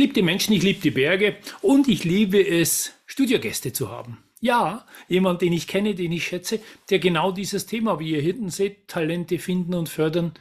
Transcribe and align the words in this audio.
liebe 0.00 0.14
die 0.14 0.22
Menschen, 0.22 0.54
ich 0.54 0.62
liebe 0.62 0.80
die 0.80 0.90
Berge 0.90 1.36
und 1.60 1.86
ich 1.86 2.04
liebe 2.04 2.40
es, 2.40 2.94
Studiogäste 3.04 3.72
zu 3.72 3.90
haben. 3.90 4.24
Ja, 4.40 4.86
jemand, 5.08 5.42
den 5.42 5.52
ich 5.52 5.66
kenne, 5.66 5.94
den 5.94 6.10
ich 6.10 6.26
schätze, 6.26 6.60
der 6.88 6.98
genau 6.98 7.32
dieses 7.32 7.66
Thema, 7.66 8.00
wie 8.00 8.12
ihr 8.12 8.22
hinten 8.22 8.48
seht, 8.48 8.88
Talente 8.88 9.38
finden 9.38 9.74
und 9.74 9.90
fördern, 9.90 10.32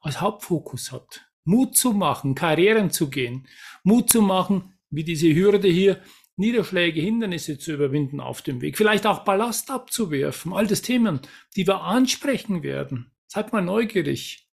als 0.00 0.20
Hauptfokus 0.20 0.90
hat. 0.90 1.24
Mut 1.44 1.76
zu 1.76 1.92
machen, 1.92 2.34
Karrieren 2.34 2.90
zu 2.90 3.08
gehen, 3.08 3.46
Mut 3.84 4.10
zu 4.10 4.22
machen, 4.22 4.74
wie 4.90 5.04
diese 5.04 5.32
Hürde 5.32 5.68
hier, 5.68 6.02
Niederschläge, 6.34 7.00
Hindernisse 7.00 7.58
zu 7.58 7.72
überwinden 7.72 8.18
auf 8.18 8.42
dem 8.42 8.60
Weg, 8.60 8.76
vielleicht 8.76 9.06
auch 9.06 9.24
Ballast 9.24 9.70
abzuwerfen, 9.70 10.52
all 10.52 10.66
das 10.66 10.82
Themen, 10.82 11.20
die 11.54 11.66
wir 11.68 11.82
ansprechen 11.82 12.64
werden. 12.64 13.12
Seid 13.28 13.52
mal 13.52 13.62
neugierig. 13.62 14.48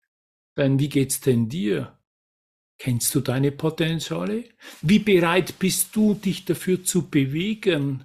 Denn 0.55 0.77
wie 0.77 0.89
geht's 0.89 1.19
denn 1.19 1.49
dir? 1.49 1.97
Kennst 2.83 3.15
du 3.15 3.21
deine 3.21 3.53
Potenziale? 3.53 4.43
Wie 4.81 4.99
bereit 4.99 5.57
bist 5.57 5.95
du, 5.95 6.15
dich 6.15 6.43
dafür 6.43 6.83
zu 6.83 7.09
bewegen, 7.09 8.03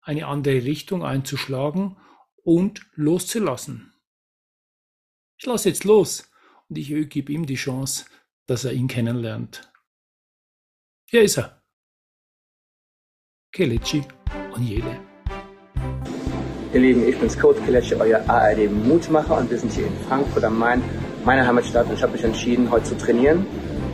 eine 0.00 0.28
andere 0.28 0.64
Richtung 0.64 1.04
einzuschlagen 1.04 1.98
und 2.42 2.86
loszulassen? 2.94 3.92
Ich 5.36 5.44
lasse 5.44 5.68
jetzt 5.68 5.84
los 5.84 6.30
und 6.70 6.78
ich 6.78 6.88
gebe 7.10 7.32
ihm 7.32 7.44
die 7.44 7.56
Chance, 7.56 8.06
dass 8.46 8.64
er 8.64 8.72
ihn 8.72 8.88
kennenlernt. 8.88 9.70
Hier 11.10 11.20
ist 11.20 11.36
er. 11.36 11.62
Kelechi 13.52 14.04
Onyele. 14.54 15.02
Ihr 16.72 16.80
Lieben, 16.80 17.06
ich 17.06 17.18
bin's 17.18 17.38
Code 17.38 17.60
Kelechi, 17.60 17.94
euer 17.96 18.26
ARD 18.26 18.70
Mutmacher 18.70 19.36
und 19.36 19.50
wir 19.50 19.58
sind 19.58 19.72
hier 19.74 19.86
in 19.86 19.96
Frankfurt 20.08 20.44
am 20.44 20.58
Main, 20.58 20.82
meine 21.26 21.46
Heimatstadt 21.46 21.88
und 21.88 21.92
ich 21.96 22.02
habe 22.02 22.12
mich 22.12 22.24
entschieden, 22.24 22.70
heute 22.70 22.86
zu 22.86 22.96
trainieren, 22.96 23.46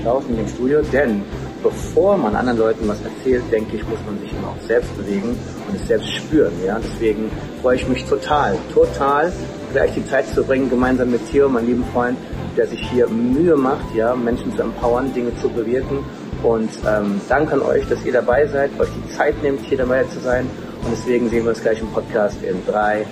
draußen 0.02 0.36
im 0.38 0.48
Studio, 0.48 0.80
denn 0.92 1.22
bevor 1.62 2.16
man 2.16 2.34
anderen 2.34 2.58
Leuten 2.58 2.88
was 2.88 2.98
erzählt, 3.02 3.42
denke 3.50 3.76
ich, 3.76 3.82
muss 3.88 3.98
man 4.06 4.18
sich 4.20 4.30
immer 4.32 4.48
auch 4.48 4.66
selbst 4.66 4.96
bewegen 4.96 5.36
und 5.68 5.76
es 5.76 5.86
selbst 5.86 6.12
spüren. 6.12 6.52
Ja? 6.64 6.78
Deswegen 6.82 7.30
freue 7.62 7.76
ich 7.76 7.88
mich 7.88 8.04
total, 8.06 8.56
total, 8.72 9.32
gleich 9.72 9.92
die 9.94 10.06
Zeit 10.06 10.26
zu 10.28 10.42
bringen, 10.42 10.70
gemeinsam 10.70 11.10
mit 11.10 11.20
Theo, 11.30 11.48
meinem 11.48 11.66
lieben 11.66 11.84
Freund, 11.92 12.16
der 12.56 12.66
sich 12.66 12.80
hier 12.90 13.06
Mühe 13.08 13.56
macht, 13.56 13.94
ja, 13.94 14.14
Menschen 14.14 14.54
zu 14.56 14.62
empowern, 14.62 15.12
Dinge 15.12 15.32
zu 15.40 15.48
bewirken. 15.48 15.98
Und 16.42 16.70
ähm, 16.88 17.20
danke 17.28 17.54
an 17.54 17.62
euch, 17.62 17.86
dass 17.88 18.04
ihr 18.04 18.12
dabei 18.12 18.46
seid, 18.46 18.70
euch 18.80 18.88
die 18.88 19.16
Zeit 19.16 19.42
nehmt, 19.42 19.60
hier 19.60 19.78
dabei 19.78 20.04
zu 20.04 20.20
sein. 20.20 20.46
Und 20.82 20.92
deswegen 20.92 21.28
sehen 21.28 21.44
wir 21.44 21.50
uns 21.50 21.60
gleich 21.60 21.80
im 21.80 21.88
Podcast 21.88 22.42
in 22.42 22.64
3, 22.66 23.04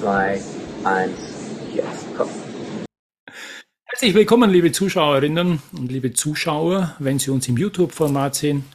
2, 0.00 0.40
1, 0.84 1.10
jetzt. 1.74 2.06
Komm. 2.16 2.43
Herzlich 4.04 4.18
willkommen, 4.18 4.50
liebe 4.50 4.70
Zuschauerinnen 4.70 5.62
und 5.72 5.90
liebe 5.90 6.12
Zuschauer, 6.12 6.94
wenn 6.98 7.18
Sie 7.18 7.30
uns 7.30 7.48
im 7.48 7.56
YouTube-Format 7.56 8.34
sehen. 8.34 8.66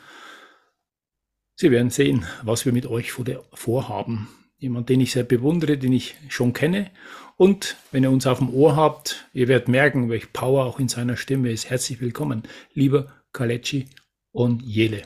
Sie 1.55 1.69
werden 1.69 1.91
sehen, 1.91 2.25
was 2.41 2.65
wir 2.65 2.73
mit 2.73 2.87
euch 2.87 3.13
vorhaben. 3.53 4.27
Jemand, 4.57 4.89
den 4.89 5.01
ich 5.01 5.11
sehr 5.11 5.21
bewundere, 5.21 5.77
den 5.77 5.93
ich 5.93 6.15
schon 6.29 6.53
kenne 6.53 6.89
und 7.37 7.77
wenn 7.91 8.01
ihr 8.01 8.09
uns 8.09 8.25
auf 8.25 8.39
dem 8.39 8.49
Ohr 8.49 8.75
habt, 8.75 9.29
ihr 9.31 9.47
werdet 9.47 9.67
merken, 9.67 10.09
welche 10.09 10.25
Power 10.33 10.65
auch 10.65 10.79
in 10.79 10.87
seiner 10.87 11.15
Stimme 11.15 11.51
ist. 11.51 11.69
Herzlich 11.69 12.01
willkommen, 12.01 12.41
lieber 12.73 13.13
Kalechi 13.31 13.87
und 14.31 14.63
Jele. 14.63 15.03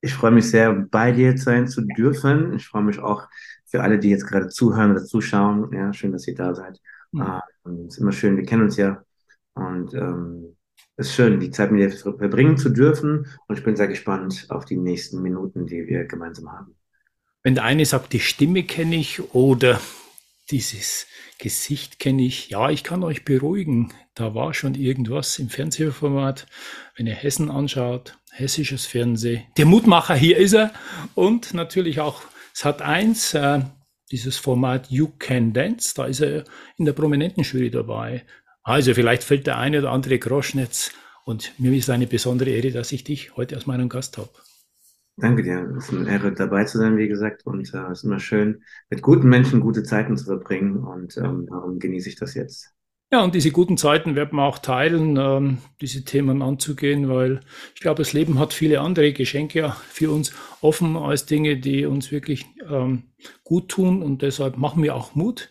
Ich 0.00 0.14
freue 0.14 0.30
mich 0.30 0.48
sehr, 0.48 0.72
bei 0.72 1.12
dir 1.12 1.36
sein 1.36 1.68
zu 1.68 1.82
dürfen. 1.82 2.54
Ich 2.54 2.66
freue 2.66 2.84
mich 2.84 2.98
auch 2.98 3.28
für 3.66 3.82
alle, 3.82 3.98
die 3.98 4.08
jetzt 4.08 4.26
gerade 4.26 4.48
zuhören 4.48 4.92
oder 4.92 5.04
zuschauen. 5.04 5.70
Ja, 5.74 5.92
schön, 5.92 6.12
dass 6.12 6.26
ihr 6.26 6.34
da 6.34 6.54
seid. 6.54 6.80
Mhm. 7.12 7.42
Ähm, 7.66 7.86
ist 7.88 7.98
immer 7.98 8.12
schön, 8.12 8.36
wir 8.36 8.44
kennen 8.44 8.62
uns 8.62 8.76
ja. 8.76 9.02
Und 9.54 9.94
ähm, 9.94 10.56
es 10.96 11.08
ist 11.08 11.14
schön, 11.14 11.40
die 11.40 11.50
Zeit 11.50 11.72
mit 11.72 11.80
dir 11.80 11.90
verbringen 11.90 12.56
zu 12.56 12.70
dürfen. 12.70 13.26
Und 13.48 13.58
ich 13.58 13.64
bin 13.64 13.76
sehr 13.76 13.88
gespannt 13.88 14.46
auf 14.48 14.64
die 14.64 14.76
nächsten 14.76 15.22
Minuten, 15.22 15.66
die 15.66 15.86
wir 15.86 16.04
gemeinsam 16.04 16.50
haben. 16.52 16.74
Wenn 17.42 17.54
der 17.54 17.64
eine 17.64 17.84
sagt, 17.84 18.12
die 18.12 18.20
Stimme 18.20 18.64
kenne 18.64 18.96
ich 18.96 19.34
oder 19.34 19.80
dieses 20.50 21.06
Gesicht 21.38 21.98
kenne 21.98 22.22
ich. 22.22 22.50
Ja, 22.50 22.70
ich 22.70 22.82
kann 22.82 23.02
euch 23.02 23.24
beruhigen. 23.24 23.92
Da 24.14 24.34
war 24.34 24.54
schon 24.54 24.74
irgendwas 24.74 25.38
im 25.38 25.48
Fernsehformat. 25.48 26.46
Wenn 26.96 27.06
ihr 27.06 27.14
Hessen 27.14 27.50
anschaut, 27.50 28.18
hessisches 28.30 28.86
Fernsehen. 28.86 29.44
Der 29.56 29.66
Mutmacher, 29.66 30.14
hier 30.14 30.38
ist 30.38 30.54
er. 30.54 30.72
Und 31.14 31.54
natürlich 31.54 32.00
auch 32.00 32.22
Sat 32.52 32.80
1, 32.80 33.34
äh, 33.34 33.60
dieses 34.10 34.36
Format 34.36 34.90
You 34.90 35.08
Can 35.18 35.52
Dance. 35.52 35.94
Da 35.94 36.06
ist 36.06 36.20
er 36.20 36.44
in 36.76 36.84
der 36.84 36.92
prominenten 36.92 37.42
Jury 37.42 37.70
dabei. 37.70 38.24
Also 38.62 38.94
vielleicht 38.94 39.24
fällt 39.24 39.46
der 39.46 39.58
eine 39.58 39.78
oder 39.78 39.90
andere 39.90 40.18
Groschen. 40.18 40.66
Und 41.24 41.52
mir 41.58 41.72
ist 41.72 41.90
eine 41.90 42.06
besondere 42.06 42.50
Ehre, 42.50 42.70
dass 42.70 42.92
ich 42.92 43.04
dich 43.04 43.36
heute 43.36 43.56
als 43.56 43.66
meinen 43.66 43.88
Gast 43.88 44.18
habe. 44.18 44.30
Danke 45.16 45.42
dir. 45.42 45.74
Es 45.78 45.88
ist 45.88 45.94
eine 45.94 46.10
Ehre, 46.10 46.32
dabei 46.32 46.64
zu 46.64 46.78
sein, 46.78 46.98
wie 46.98 47.08
gesagt. 47.08 47.46
Und 47.46 47.72
äh, 47.72 47.78
es 47.90 47.98
ist 47.98 48.04
immer 48.04 48.20
schön, 48.20 48.62
mit 48.90 49.02
guten 49.02 49.28
Menschen 49.28 49.60
gute 49.60 49.82
Zeiten 49.82 50.16
zu 50.16 50.26
verbringen. 50.26 50.84
Und 50.84 51.16
ähm, 51.16 51.46
darum 51.46 51.78
genieße 51.78 52.08
ich 52.08 52.16
das 52.16 52.34
jetzt. 52.34 52.75
Ja, 53.12 53.22
und 53.22 53.36
diese 53.36 53.52
guten 53.52 53.76
Zeiten 53.76 54.16
werden 54.16 54.36
wir 54.36 54.42
auch 54.42 54.58
teilen, 54.58 55.16
ähm, 55.16 55.58
diese 55.80 56.04
Themen 56.04 56.42
anzugehen, 56.42 57.08
weil 57.08 57.40
ich 57.74 57.80
glaube, 57.80 58.02
das 58.02 58.12
Leben 58.12 58.40
hat 58.40 58.52
viele 58.52 58.80
andere 58.80 59.12
Geschenke 59.12 59.76
für 59.88 60.10
uns 60.10 60.32
offen 60.60 60.96
als 60.96 61.24
Dinge, 61.24 61.56
die 61.56 61.86
uns 61.86 62.10
wirklich 62.10 62.46
ähm, 62.68 63.04
gut 63.44 63.68
tun. 63.68 64.02
Und 64.02 64.22
deshalb 64.22 64.56
machen 64.56 64.82
wir 64.82 64.96
auch 64.96 65.14
Mut. 65.14 65.50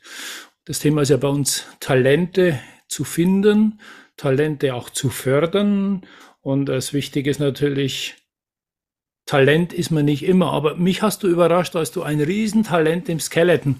Das 0.66 0.80
Thema 0.80 1.04
ist 1.04 1.10
ja 1.10 1.18
bei 1.18 1.30
uns 1.30 1.66
Talente 1.80 2.60
zu 2.90 3.06
finden, 3.06 3.80
Talente 4.18 4.76
auch 4.76 4.90
zu 4.90 5.10
fördern. 5.10 6.06
Und 6.42 6.66
das 6.66 6.92
Wichtige 6.92 7.30
ist 7.30 7.40
natürlich, 7.40 8.16
Talent 9.26 9.72
ist 9.72 9.92
man 9.92 10.06
nicht 10.06 10.24
immer, 10.24 10.52
aber 10.52 10.76
mich 10.76 11.02
hast 11.02 11.24
du 11.24 11.28
überrascht, 11.28 11.78
als 11.78 11.92
du 11.92 12.04
ein 12.04 12.20
Riesentalent 12.20 13.08
im 13.08 13.22
Skeleton 13.22 13.78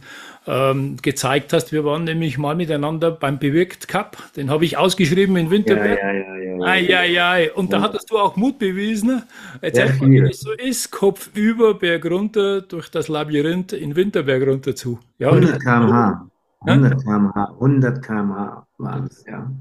ähm, 0.48 0.98
gezeigt 1.02 1.54
hast. 1.54 1.72
Wir 1.72 1.84
waren 1.86 2.04
nämlich 2.04 2.38
mal 2.38 2.56
miteinander 2.56 3.12
beim 3.12 3.40
Bewirkt 3.40 3.88
Cup, 3.88 4.18
den 4.36 4.50
habe 4.50 4.66
ich 4.66 4.78
ausgeschrieben 4.78 5.36
in 5.38 5.50
Winterberg. 5.50 6.00
Ja, 6.00 6.12
ja, 6.12 6.24
ja, 6.24 6.38
ja, 6.38 6.56
ja. 6.58 6.66
Ai, 6.66 7.22
ai, 7.22 7.52
Und 7.54 7.74
da 7.74 7.82
hattest 7.82 8.12
du 8.12 8.18
auch 8.18 8.36
Mut 8.36 8.60
bewiesen. 8.60 9.24
Erzähl 9.62 9.94
mal, 9.94 10.10
wie 10.10 10.20
es 10.20 10.40
so 10.40 10.52
ist, 10.52 10.92
Kopf 10.92 11.30
über, 11.34 11.74
Berg 11.74 12.06
runter, 12.06 12.62
durch 12.62 12.90
das 12.90 13.08
Labyrinth 13.08 13.74
in 13.74 13.96
Winterberg 13.96 14.48
runter 14.48 14.76
zu. 14.76 15.00
Ja, 15.18 15.30
100 15.30 15.62
km/h. 15.62 16.28
100 16.62 17.04
km/h, 17.04 17.52
100 17.60 18.04
km/h 18.04 18.68
waren 18.78 19.06
es, 19.06 19.24
ja. 19.28 19.52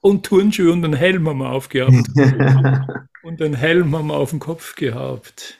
Und 0.00 0.24
Turnschuhe 0.24 0.72
und 0.72 0.84
einen 0.84 0.94
Helm 0.94 1.28
haben 1.28 1.38
wir 1.38 1.50
aufgehabt. 1.50 1.92
und 3.22 3.42
einen 3.42 3.54
Helm 3.54 3.96
haben 3.96 4.08
wir 4.08 4.14
auf 4.14 4.30
dem 4.30 4.38
Kopf 4.38 4.76
gehabt. 4.76 5.58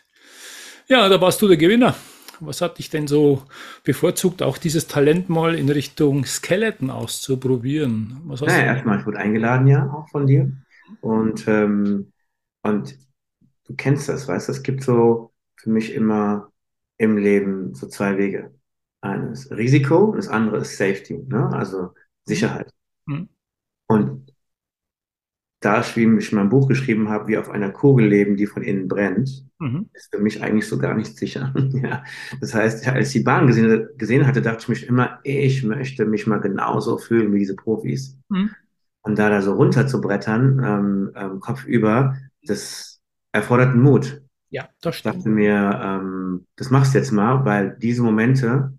Ja, 0.87 1.09
da 1.09 1.21
warst 1.21 1.43
du 1.43 1.49
der 1.49 1.57
Gewinner. 1.57 1.95
Was 2.41 2.61
hat 2.61 2.79
dich 2.79 2.91
denn 2.91 3.07
so 3.07 3.43
bevorzugt, 3.85 4.43
auch 4.43 4.59
dieses 4.59 4.87
Talent 4.87 5.29
mal 5.29 5.55
in 5.55 5.69
Richtung 5.69 6.25
Skeleton 6.25 6.91
auszuprobieren? 6.91 8.21
Was 8.25 8.41
naja, 8.41 8.75
erstmal, 8.75 9.01
ich 9.01 9.07
wurde 9.07 9.19
eingeladen, 9.19 9.67
ja, 9.67 9.91
auch 9.91 10.09
von 10.09 10.27
dir. 10.27 10.53
Und, 11.01 11.47
ähm, 11.49 12.13
und 12.63 12.99
du 13.65 13.75
kennst 13.77 14.09
das, 14.09 14.29
weißt 14.29 14.49
du, 14.49 14.53
es 14.53 14.63
gibt 14.63 14.83
so 14.83 15.33
für 15.57 15.71
mich 15.71 15.93
immer 15.93 16.51
im 16.97 17.17
Leben 17.17 17.75
so 17.75 17.89
zwei 17.89 18.17
Wege. 18.19 18.55
Eines 19.01 19.51
Risiko 19.51 20.07
und 20.07 20.17
das 20.17 20.29
andere 20.29 20.59
ist 20.59 20.77
Safety, 20.77 21.19
ne? 21.29 21.51
also 21.53 21.95
Sicherheit. 22.25 22.73
Mhm. 23.07 23.29
Und 23.87 24.28
da 25.61 25.81
ich, 25.81 25.97
wie 25.97 26.05
ich 26.19 26.33
in 26.33 26.39
meinem 26.39 26.51
Buch 26.51 26.69
geschrieben 26.69 27.09
habe, 27.09 27.29
wie 27.29 27.39
auf 27.39 27.51
einer 27.51 27.71
Kugel 27.71 28.07
leben, 28.07 28.37
die 28.37 28.47
von 28.47 28.63
innen 28.63 28.87
brennt, 28.87 29.45
mhm. 29.59 29.89
ist 29.93 30.15
für 30.15 30.21
mich 30.21 30.43
eigentlich 30.43 30.69
so 30.69 30.79
gar 30.79 30.95
nicht 30.95 31.17
sicher. 31.17 31.53
ja. 31.83 32.05
Das 32.41 32.55
heißt, 32.55 32.87
als 32.89 33.09
ich 33.09 33.13
die 33.15 33.25
Bahn 33.25 33.47
gesehen, 33.47 33.89
gesehen, 33.97 34.27
hatte, 34.27 34.41
dachte 34.43 34.63
ich 34.63 34.69
mich 34.69 34.87
immer, 34.87 35.19
ich 35.25 35.65
möchte 35.65 36.05
mich 36.07 36.27
mal 36.27 36.41
genauso 36.41 36.99
fühlen 36.99 37.33
wie 37.33 37.41
diese 37.41 37.57
Profis. 37.57 38.17
Mhm. 38.29 38.51
Und 39.03 39.19
da 39.19 39.31
da 39.31 39.43
so 39.43 39.55
runter 39.55 39.87
zu 39.87 40.01
brettern, 40.01 40.63
ähm, 40.65 41.13
ähm, 41.17 41.41
Kopf 41.41 41.65
über, 41.65 42.17
das 42.43 43.01
erfordert 43.33 43.71
einen 43.71 43.83
Mut. 43.83 44.23
Ja, 44.51 44.69
das 44.81 44.97
stimmt. 44.97 45.17
Ich 45.17 45.23
dachte 45.23 45.31
mir, 45.31 45.81
ähm, 45.83 46.47
das 46.57 46.71
machst 46.71 46.95
du 46.95 46.99
jetzt 46.99 47.13
mal, 47.13 47.45
weil 47.45 47.77
diese 47.81 48.03
Momente, 48.03 48.73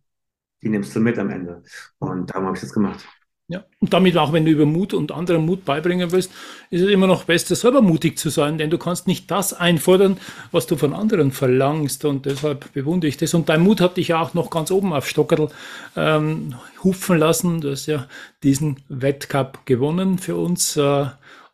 die 0.61 0.69
nimmst 0.69 0.95
du 0.95 0.99
mit 0.99 1.17
am 1.19 1.29
Ende. 1.29 1.63
Und 1.99 2.29
darum 2.29 2.45
habe 2.45 2.55
ich 2.55 2.61
das 2.61 2.73
gemacht. 2.73 3.05
Ja, 3.51 3.65
und 3.79 3.93
damit 3.93 4.15
auch, 4.15 4.31
wenn 4.31 4.45
du 4.45 4.51
über 4.51 4.67
Mut 4.67 4.93
und 4.93 5.11
anderen 5.11 5.43
Mut 5.43 5.65
beibringen 5.65 6.11
willst, 6.11 6.31
ist 6.69 6.83
es 6.83 6.89
immer 6.89 7.07
noch 7.07 7.23
besser, 7.23 7.55
selber 7.55 7.81
mutig 7.81 8.19
zu 8.19 8.29
sein, 8.29 8.59
denn 8.59 8.69
du 8.69 8.77
kannst 8.77 9.07
nicht 9.07 9.31
das 9.31 9.53
einfordern, 9.53 10.17
was 10.51 10.67
du 10.67 10.77
von 10.77 10.93
anderen 10.93 11.31
verlangst 11.31 12.05
und 12.05 12.27
deshalb 12.27 12.71
bewundere 12.73 13.09
ich 13.09 13.17
das. 13.17 13.33
Und 13.33 13.49
dein 13.49 13.61
Mut 13.61 13.81
hat 13.81 13.97
dich 13.97 14.09
ja 14.09 14.21
auch 14.21 14.35
noch 14.35 14.51
ganz 14.51 14.69
oben 14.69 14.93
auf 14.93 15.09
Stockerl 15.09 15.49
ähm, 15.95 16.53
hufen 16.83 17.17
lassen. 17.17 17.59
Du 17.61 17.71
hast 17.71 17.87
ja 17.87 18.05
diesen 18.43 18.83
Wettcup 18.87 19.65
gewonnen 19.65 20.19
für 20.19 20.35
uns 20.35 20.77
äh, 20.77 21.05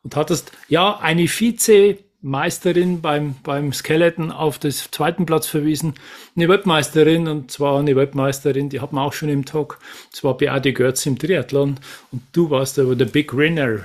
und 0.04 0.16
hattest 0.18 0.52
ja 0.68 1.00
eine 1.00 1.30
Vize 1.30 1.98
Meisterin 2.26 3.02
beim, 3.02 3.36
beim 3.44 3.72
Skeleton 3.72 4.32
auf 4.32 4.58
das 4.58 4.90
zweiten 4.90 5.28
Platz 5.28 5.46
verwiesen. 5.46 5.94
Eine 6.36 6.50
Weltmeisterin, 6.50 7.28
und 7.28 7.52
zwar 7.52 7.80
eine 7.80 7.96
Weltmeisterin, 7.96 8.70
die 8.70 8.82
hat 8.82 8.94
man 8.94 9.04
auch 9.04 9.14
schon 9.14 9.30
im 9.30 9.46
Talk. 9.46 9.78
Das 10.10 10.24
war 10.24 10.36
Beate 10.36 10.74
Görz 10.74 11.06
im 11.06 11.20
Triathlon. 11.20 11.80
Und 12.12 12.24
du 12.32 12.50
warst 12.50 12.80
aber 12.80 12.96
der 12.96 13.06
Big 13.06 13.38
Winner 13.38 13.82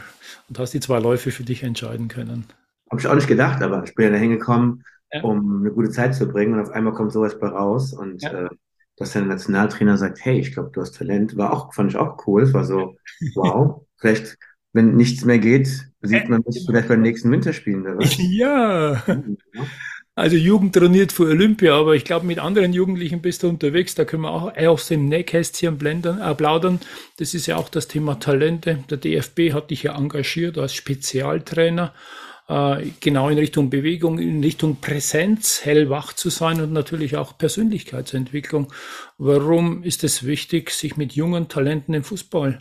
und 0.48 0.58
hast 0.58 0.72
die 0.72 0.80
zwei 0.80 0.98
Läufe 1.00 1.30
für 1.30 1.42
dich 1.42 1.62
entscheiden 1.62 2.08
können. 2.08 2.46
Habe 2.90 3.02
ich 3.02 3.06
auch 3.06 3.14
nicht 3.14 3.28
gedacht, 3.28 3.62
aber 3.62 3.84
ich 3.84 3.94
bin 3.94 4.06
ja 4.06 4.12
da 4.12 4.16
hingekommen, 4.16 4.84
ja. 5.12 5.22
um 5.22 5.60
eine 5.60 5.70
gute 5.70 5.90
Zeit 5.90 6.14
zu 6.14 6.26
bringen. 6.26 6.54
Und 6.54 6.60
auf 6.60 6.70
einmal 6.70 6.94
kommt 6.94 7.12
sowas 7.12 7.38
bei 7.38 7.48
raus. 7.48 7.92
Und 7.92 8.22
ja. 8.22 8.46
äh, 8.46 8.48
dass 8.96 9.12
der 9.12 9.20
Nationaltrainer 9.22 9.98
sagt, 9.98 10.24
hey, 10.24 10.40
ich 10.40 10.54
glaube, 10.54 10.70
du 10.72 10.80
hast 10.80 10.96
Talent, 10.96 11.36
war 11.36 11.52
auch, 11.52 11.74
fand 11.74 11.90
ich 11.90 11.98
auch 11.98 12.26
cool. 12.26 12.44
Es 12.44 12.54
war 12.54 12.64
so, 12.64 12.96
wow, 13.34 13.84
vielleicht 13.98 14.38
wenn 14.72 14.96
nichts 14.96 15.26
mehr 15.26 15.38
geht, 15.38 15.89
sieht 16.02 16.28
man 16.28 16.42
mich 16.46 16.62
vielleicht 16.66 16.88
beim 16.88 17.02
nächsten 17.02 17.30
Winterspielen. 17.30 17.86
Oder? 17.86 18.06
Ja. 18.18 19.02
Also 20.16 20.36
Jugend 20.36 20.74
trainiert 20.74 21.12
für 21.12 21.22
Olympia, 21.22 21.78
aber 21.78 21.94
ich 21.94 22.04
glaube, 22.04 22.26
mit 22.26 22.38
anderen 22.38 22.72
Jugendlichen 22.72 23.22
bist 23.22 23.42
du 23.42 23.48
unterwegs. 23.48 23.94
Da 23.94 24.04
können 24.04 24.22
wir 24.22 24.30
auch 24.30 24.54
aus 24.54 24.88
dem 24.88 25.08
Nähkästchen 25.08 25.78
blendern, 25.78 26.20
äh, 26.20 26.34
plaudern. 26.34 26.80
Das 27.18 27.32
ist 27.32 27.46
ja 27.46 27.56
auch 27.56 27.68
das 27.68 27.88
Thema 27.88 28.18
Talente. 28.18 28.84
Der 28.90 28.98
DFB 28.98 29.52
hat 29.52 29.70
dich 29.70 29.84
ja 29.84 29.96
engagiert 29.96 30.58
als 30.58 30.74
Spezialtrainer, 30.74 31.94
äh, 32.48 32.88
genau 33.00 33.28
in 33.30 33.38
Richtung 33.38 33.70
Bewegung, 33.70 34.18
in 34.18 34.42
Richtung 34.42 34.76
Präsenz, 34.80 35.64
hellwach 35.64 36.12
zu 36.12 36.28
sein 36.28 36.60
und 36.60 36.72
natürlich 36.72 37.16
auch 37.16 37.38
Persönlichkeitsentwicklung. 37.38 38.72
Warum 39.16 39.84
ist 39.84 40.04
es 40.04 40.26
wichtig, 40.26 40.70
sich 40.70 40.96
mit 40.96 41.12
jungen 41.12 41.48
Talenten 41.48 41.94
im 41.94 42.04
Fußball 42.04 42.58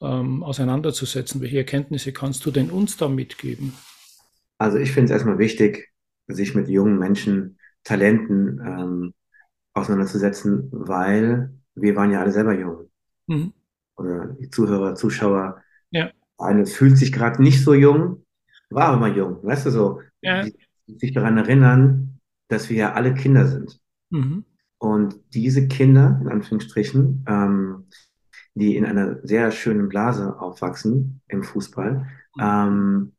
ähm, 0.00 0.42
auseinanderzusetzen. 0.42 1.40
Welche 1.40 1.58
Erkenntnisse 1.58 2.12
kannst 2.12 2.44
du 2.46 2.50
denn 2.50 2.70
uns 2.70 2.96
da 2.96 3.08
mitgeben? 3.08 3.72
Also 4.58 4.78
ich 4.78 4.92
finde 4.92 5.06
es 5.06 5.10
erstmal 5.12 5.38
wichtig, 5.38 5.92
sich 6.26 6.54
mit 6.54 6.68
jungen 6.68 6.98
Menschen, 6.98 7.58
Talenten 7.84 8.60
ähm, 8.64 9.14
auseinanderzusetzen, 9.72 10.68
weil 10.72 11.52
wir 11.74 11.96
waren 11.96 12.10
ja 12.10 12.20
alle 12.20 12.32
selber 12.32 12.58
jung. 12.58 12.90
Mhm. 13.26 13.52
Oder 13.96 14.36
die 14.40 14.50
Zuhörer, 14.50 14.94
Zuschauer. 14.94 15.62
Ja. 15.90 16.10
Eine 16.36 16.66
fühlt 16.66 16.98
sich 16.98 17.12
gerade 17.12 17.42
nicht 17.42 17.62
so 17.62 17.74
jung, 17.74 18.24
war 18.70 18.88
aber 18.88 18.98
mal 18.98 19.16
jung. 19.16 19.42
Weißt 19.42 19.66
du 19.66 19.70
so, 19.70 20.00
ja. 20.20 20.44
die, 20.44 20.54
sich 20.86 21.12
daran 21.12 21.38
erinnern, 21.38 22.20
dass 22.48 22.68
wir 22.68 22.76
ja 22.76 22.92
alle 22.92 23.14
Kinder 23.14 23.46
sind. 23.46 23.80
Mhm. 24.10 24.44
Und 24.78 25.16
diese 25.34 25.66
Kinder, 25.66 26.18
in 26.22 26.28
Anführungsstrichen, 26.28 27.24
ähm, 27.28 27.88
die 28.58 28.76
in 28.76 28.84
einer 28.84 29.18
sehr 29.22 29.50
schönen 29.50 29.88
Blase 29.88 30.38
aufwachsen 30.40 31.20
im 31.28 31.42
Fußball, 31.42 32.06
mhm. 32.36 32.40
ähm, 32.40 33.12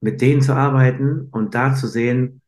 mit 0.00 0.20
denen 0.20 0.42
zu 0.42 0.54
arbeiten 0.54 1.28
und 1.30 1.54
da 1.54 1.74
zu 1.74 1.86
sehen, 1.86 2.42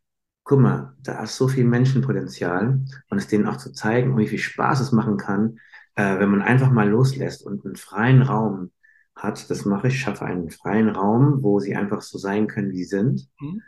guck 0.45 0.61
mal, 0.61 0.95
da 1.03 1.23
ist 1.25 1.37
so 1.37 1.49
viel 1.49 1.65
Menschenpotenzial 1.65 2.85
und 3.09 3.19
es 3.19 3.27
denen 3.27 3.47
auch 3.47 3.57
zu 3.57 3.73
zeigen, 3.73 4.17
wie 4.17 4.29
viel 4.29 4.39
Spaß 4.39 4.81
es 4.81 4.93
machen 4.93 5.17
kann, 5.17 5.59
äh, 5.97 6.19
wenn 6.19 6.31
man 6.31 6.43
einfach 6.43 6.71
mal 6.71 6.89
loslässt 6.89 7.45
und 7.45 7.65
einen 7.65 7.77
freien 7.77 8.23
Raum 8.23 8.71
hat. 9.17 9.51
Das 9.51 9.65
mache 9.65 9.89
ich, 9.89 9.99
schaffe 9.99 10.25
einen 10.25 10.51
freien 10.51 10.89
Raum, 10.89 11.43
wo 11.43 11.59
sie 11.59 11.75
einfach 11.75 12.03
so 12.03 12.19
sein 12.19 12.47
können, 12.47 12.71
wie 12.71 12.79
sie 12.79 12.85
sind. 12.85 13.29
Mhm. 13.41 13.63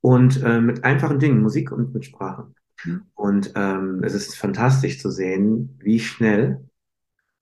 Und 0.00 0.42
äh, 0.42 0.60
mit 0.60 0.84
einfachen 0.84 1.18
Dingen, 1.18 1.42
Musik 1.42 1.72
und 1.72 1.92
mit 1.92 2.04
Sprache. 2.04 2.52
Mhm. 2.84 3.02
Und 3.14 3.52
ähm, 3.54 4.02
es 4.04 4.14
ist 4.14 4.36
fantastisch 4.36 5.00
zu 5.00 5.10
sehen, 5.10 5.76
wie 5.82 6.00
schnell 6.00 6.66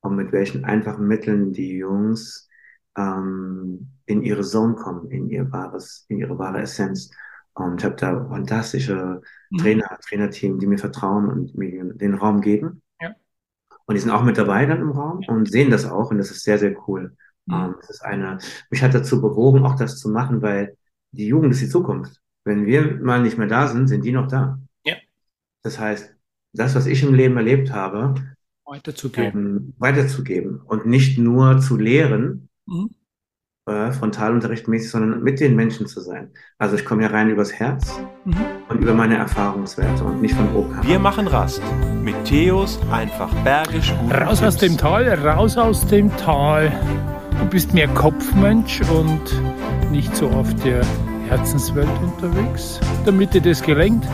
und 0.05 0.17
mit 0.17 0.33
welchen 0.33 0.65
einfachen 0.65 1.06
Mitteln 1.09 1.53
die 1.53 1.79
Jungs 1.79 2.49
ähm, 2.97 3.89
in 4.05 4.23
ihre 4.23 4.43
Zone 4.43 4.75
kommen, 4.75 5.11
in 5.11 5.31
ihr 5.31 5.51
wahres, 5.51 6.05
in 6.09 6.19
ihre 6.19 6.39
wahre 6.39 6.61
Essenz. 6.61 7.11
Und 7.55 7.81
ich 7.81 7.85
habe 7.87 7.97
da 7.97 8.29
fantastische 8.29 9.23
mhm. 9.51 9.59
Trainer, 9.59 9.99
Trainerteam, 10.06 10.59
die 10.59 10.67
mir 10.67 10.77
vertrauen 10.77 11.29
und 11.29 11.56
mir 11.56 11.85
den 11.95 12.15
Raum 12.15 12.43
geben. 12.43 12.83
Ja. 13.01 13.15
Und 13.87 13.95
die 13.95 14.01
sind 14.01 14.11
auch 14.11 14.23
mit 14.23 14.37
dabei 14.37 14.67
dann 14.67 14.83
im 14.83 14.91
Raum 14.91 15.25
und 15.27 15.51
sehen 15.51 15.71
das 15.71 15.87
auch 15.87 16.11
und 16.11 16.19
das 16.19 16.31
ist 16.31 16.45
sehr, 16.45 16.59
sehr 16.59 16.77
cool. 16.87 17.17
Mhm. 17.47 17.55
Um, 17.55 17.77
das 17.81 17.91
ist 17.91 18.05
eine, 18.05 18.39
mich 18.69 18.83
hat 18.83 18.93
dazu 18.93 19.23
bewogen, 19.23 19.65
auch 19.65 19.77
das 19.77 19.99
zu 19.99 20.11
machen, 20.11 20.43
weil 20.43 20.77
die 21.12 21.29
Jugend 21.29 21.53
ist 21.53 21.62
die 21.62 21.69
Zukunft. 21.69 22.21
Wenn 22.45 22.67
wir 22.67 22.97
mal 22.97 23.23
nicht 23.23 23.39
mehr 23.39 23.47
da 23.47 23.69
sind, 23.69 23.89
sind 23.89 24.05
die 24.05 24.12
noch 24.12 24.29
da. 24.29 24.59
Ja. 24.85 24.97
Das 25.62 25.79
heißt, 25.79 26.15
das, 26.53 26.75
was 26.75 26.85
ich 26.85 27.03
im 27.03 27.15
Leben 27.15 27.39
erlebt 27.39 27.73
habe, 27.73 28.15
weiterzugeben. 28.66 29.46
Ähm, 29.46 29.75
weiterzugeben 29.78 30.61
und 30.66 30.87
nicht 30.87 31.19
nur 31.19 31.58
zu 31.61 31.76
lehren, 31.76 32.49
mhm. 32.66 32.90
äh, 33.66 33.93
frontalunterrichtmäßig, 33.93 34.90
sondern 34.90 35.22
mit 35.22 35.40
den 35.40 35.55
Menschen 35.56 35.87
zu 35.87 36.00
sein. 36.00 36.31
Also 36.58 36.76
ich 36.76 36.84
komme 36.84 37.02
ja 37.02 37.08
rein 37.08 37.31
übers 37.31 37.52
Herz 37.52 37.99
mhm. 38.25 38.37
und 38.69 38.81
über 38.81 38.94
meine 38.94 39.16
Erfahrungswerte 39.16 40.05
und 40.05 40.22
nicht 40.22 40.34
von 40.34 40.55
oben 40.55 40.82
Wir 40.82 40.99
machen 40.99 41.26
Rast 41.26 41.62
mit 42.02 42.16
Theos 42.25 42.78
einfach 42.90 43.32
bergisch. 43.43 43.93
Raus 44.11 44.43
aus 44.43 44.56
dem 44.56 44.76
Tal, 44.76 45.08
raus 45.08 45.56
aus 45.56 45.87
dem 45.87 46.14
Tal. 46.16 46.72
Du 47.38 47.46
bist 47.50 47.75
mehr 47.75 47.88
Kopfmensch 47.88 48.81
und 48.90 49.90
nicht 49.90 50.14
so 50.16 50.28
auf 50.28 50.55
der 50.62 50.84
Herzenswelt 51.28 51.88
unterwegs. 52.02 52.81
Damit 53.05 53.34
dir 53.34 53.40
das 53.40 53.62
gelingt, 53.62 54.06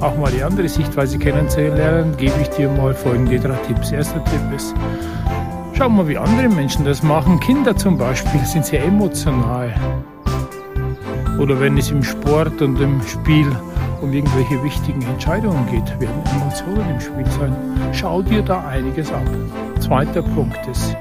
auch 0.00 0.16
mal 0.16 0.30
die 0.30 0.42
andere 0.42 0.68
Sichtweise 0.68 1.18
kennenzulernen, 1.18 2.16
gebe 2.16 2.34
ich 2.40 2.48
dir 2.50 2.68
mal 2.68 2.94
folgende 2.94 3.38
drei 3.38 3.56
Tipps. 3.66 3.90
Erster 3.90 4.22
Tipp 4.24 4.40
ist, 4.54 4.74
schau 5.76 5.88
mal, 5.88 6.06
wie 6.08 6.16
andere 6.16 6.48
Menschen 6.48 6.84
das 6.84 7.02
machen. 7.02 7.40
Kinder 7.40 7.76
zum 7.76 7.98
Beispiel 7.98 8.44
sind 8.44 8.64
sehr 8.64 8.84
emotional. 8.84 9.74
Oder 11.38 11.60
wenn 11.60 11.78
es 11.78 11.90
im 11.90 12.02
Sport 12.02 12.60
und 12.62 12.80
im 12.80 13.00
Spiel 13.02 13.50
um 14.00 14.12
irgendwelche 14.12 14.62
wichtigen 14.62 15.02
Entscheidungen 15.02 15.66
geht, 15.70 16.00
werden 16.00 16.22
Emotionen 16.40 16.90
im 16.90 17.00
Spiel 17.00 17.26
sein. 17.38 17.56
Schau 17.92 18.22
dir 18.22 18.42
da 18.42 18.64
einiges 18.66 19.12
ab. 19.12 19.22
Zweiter 19.80 20.22
Punkt 20.22 20.58
ist, 20.70 20.96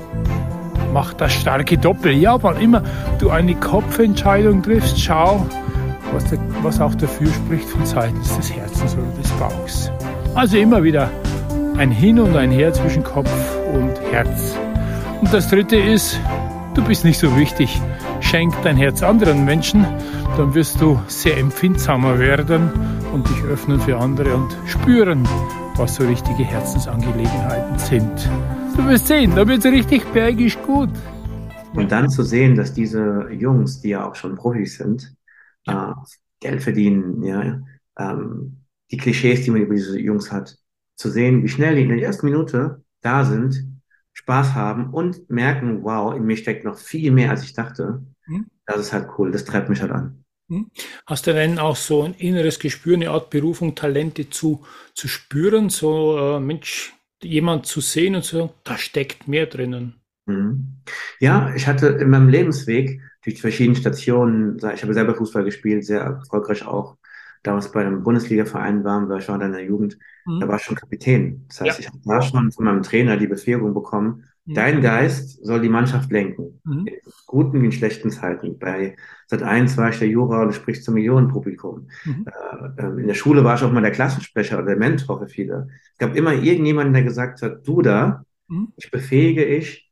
mach 0.94 1.14
das 1.14 1.34
starke 1.34 1.78
Doppel. 1.78 2.14
Ja, 2.14 2.42
wann 2.42 2.60
immer 2.60 2.82
du 3.20 3.30
eine 3.30 3.56
Kopfentscheidung 3.56 4.64
triffst, 4.64 5.00
schau, 5.00 5.46
was, 6.14 6.26
der, 6.26 6.40
was 6.62 6.80
auch 6.80 6.96
dafür 6.96 7.28
spricht 7.28 7.70
von 7.70 7.86
Seiten 7.86 8.20
des 8.20 8.52
Herzens 8.54 8.96
oder 8.96 9.22
des 9.22 9.32
Bauchs. 9.32 9.92
Also 10.36 10.58
immer 10.58 10.84
wieder 10.84 11.10
ein 11.78 11.92
Hin 11.92 12.20
und 12.20 12.36
ein 12.36 12.52
Her 12.52 12.74
zwischen 12.74 13.04
Kopf 13.04 13.32
und 13.74 13.94
Herz. 14.12 14.56
Und 15.22 15.34
das 15.34 15.50
dritte 15.50 15.78
ist, 15.78 16.20
du 16.74 16.84
bist 16.84 17.04
nicht 17.04 17.20
so 17.20 17.36
wichtig. 17.38 17.80
Schenk 18.20 18.54
dein 18.64 18.78
Herz 18.78 19.04
anderen 19.04 19.46
Menschen, 19.46 19.86
dann 20.38 20.54
wirst 20.54 20.82
du 20.82 21.00
sehr 21.08 21.38
empfindsamer 21.38 22.20
werden 22.20 22.70
und 23.14 23.28
dich 23.30 23.44
öffnen 23.44 23.80
für 23.80 23.98
andere 23.98 24.36
und 24.36 24.56
spüren, 24.66 25.28
was 25.76 25.96
so 25.96 26.04
richtige 26.04 26.44
Herzensangelegenheiten 26.44 27.78
sind. 27.80 28.30
Du 28.76 28.86
wirst 28.88 29.08
sehen, 29.08 29.34
da 29.36 29.48
wird 29.48 29.66
es 29.66 29.72
richtig 29.72 30.06
bergisch 30.14 30.58
gut. 30.66 30.90
Und 31.74 31.92
dann 31.92 32.10
zu 32.10 32.24
sehen, 32.24 32.56
dass 32.56 32.74
diese 32.74 33.28
Jungs, 33.32 33.82
die 33.82 33.90
ja 33.90 34.08
auch 34.08 34.16
schon 34.16 34.36
Profis 34.36 34.78
sind, 34.78 35.17
äh, 35.68 35.94
Geld 36.40 36.64
verdienen, 36.64 37.24
ja, 37.24 37.62
ähm, 37.98 38.64
die 38.92 38.98
Klischees, 38.98 39.44
die 39.44 39.52
man 39.52 39.62
über 39.62 39.76
diese 39.76 40.00
Jungs 40.00 40.32
hat, 40.32 40.58
zu 40.96 41.10
sehen, 41.10 41.44
wie 41.44 41.50
schnell 41.50 41.76
die 41.76 41.82
in 41.82 41.90
der 41.90 42.02
ersten 42.02 42.26
Minute 42.26 42.84
da 43.02 43.26
sind, 43.26 43.64
Spaß 44.14 44.56
haben 44.56 44.94
und 44.94 45.30
merken, 45.30 45.84
wow, 45.84 46.16
in 46.16 46.24
mir 46.24 46.38
steckt 46.38 46.66
noch 46.66 46.78
viel 46.78 47.12
mehr, 47.12 47.30
als 47.30 47.44
ich 47.44 47.54
dachte. 47.54 48.04
Mhm. 48.26 48.48
Das 48.66 48.80
ist 48.80 48.94
halt 48.94 49.10
cool, 49.18 49.32
das 49.32 49.46
treibt 49.46 49.70
mich 49.70 49.82
halt 49.82 49.92
an. 49.92 50.24
Hm? 50.50 50.72
Hast 51.06 51.28
du 51.28 51.34
denn 51.34 51.60
auch 51.60 51.76
so 51.76 52.04
ein 52.04 52.14
inneres 52.14 52.60
Gespür, 52.60 52.96
eine 52.96 53.10
Art 53.12 53.30
Berufung, 53.30 53.76
Talente 53.76 54.30
zu, 54.30 54.66
zu 54.96 55.08
spüren, 55.08 55.70
so 55.70 56.18
äh, 56.18 56.40
Mensch, 56.40 56.94
jemand 57.22 57.66
zu 57.66 57.82
sehen 57.82 58.16
und 58.16 58.24
zu 58.24 58.38
sagen, 58.38 58.50
da 58.64 58.78
steckt 58.78 59.28
mehr 59.28 59.46
drinnen? 59.46 59.96
Mhm. 60.26 60.78
Ja, 61.20 61.54
ich 61.56 61.68
hatte 61.68 61.88
in 61.88 62.10
meinem 62.10 62.30
Lebensweg 62.30 63.02
durch 63.34 63.42
verschiedene 63.42 63.76
Stationen, 63.76 64.58
ich 64.58 64.82
habe 64.84 64.94
selber 64.94 65.16
Fußball 65.16 65.44
gespielt, 65.44 65.86
sehr 65.86 66.02
erfolgreich 66.02 66.66
auch. 66.66 66.98
Damals 67.44 67.72
bei 67.72 67.86
einem 67.86 68.04
Bundesliga-Verein 68.04 68.84
waren, 68.84 69.08
weil 69.10 69.20
ich 69.20 69.30
war 69.30 69.42
in 69.42 69.52
der 69.52 69.64
Jugend, 69.64 69.98
mhm. 70.26 70.40
da 70.40 70.48
war 70.48 70.58
ich 70.58 70.64
schon 70.64 70.76
Kapitän. 70.76 71.46
Das 71.48 71.62
heißt, 71.62 71.80
ja. 71.80 71.86
ich 71.86 71.88
habe 71.88 72.00
da 72.06 72.22
schon 72.22 72.52
von 72.52 72.66
meinem 72.66 72.84
Trainer 72.84 73.18
die 73.18 73.28
Befähigung 73.28 73.74
bekommen, 73.74 74.26
mhm. 74.46 74.54
dein 74.54 74.82
Geist 74.82 75.46
soll 75.46 75.62
die 75.62 75.70
Mannschaft 75.70 76.12
lenken. 76.12 76.60
Mhm. 76.64 76.88
In 76.88 76.96
guten 77.26 77.62
wie 77.62 77.66
in 77.66 77.72
schlechten 77.72 78.12
Zeiten. 78.12 78.58
Bei 78.58 78.96
seit 79.28 79.44
eins 79.44 79.78
war 79.78 79.90
ich 79.90 80.00
der 80.00 80.08
Jura 80.08 80.44
und 80.44 80.56
spricht 80.56 80.84
zum 80.84 80.96
Millionenpublikum. 80.96 81.88
Mhm. 82.06 82.26
Äh, 82.26 82.84
ähm, 82.84 83.00
in 83.00 83.08
der 83.08 83.14
Schule 83.14 83.44
war 83.44 83.56
ich 83.56 83.64
auch 83.64 83.72
mal 83.72 83.82
der 83.82 83.92
Klassensprecher 83.92 84.58
oder 84.58 84.68
der 84.68 84.78
Mentor 84.78 85.20
für 85.20 85.28
viele. 85.28 85.68
Es 85.92 85.98
gab 85.98 86.16
immer 86.16 86.34
irgendjemanden, 86.34 86.94
der 86.94 87.04
gesagt 87.04 87.42
hat, 87.42 87.68
du 87.68 87.82
da, 87.82 88.24
mhm. 88.48 88.74
ich 88.78 88.90
befähige 88.90 89.46
ich, 89.46 89.88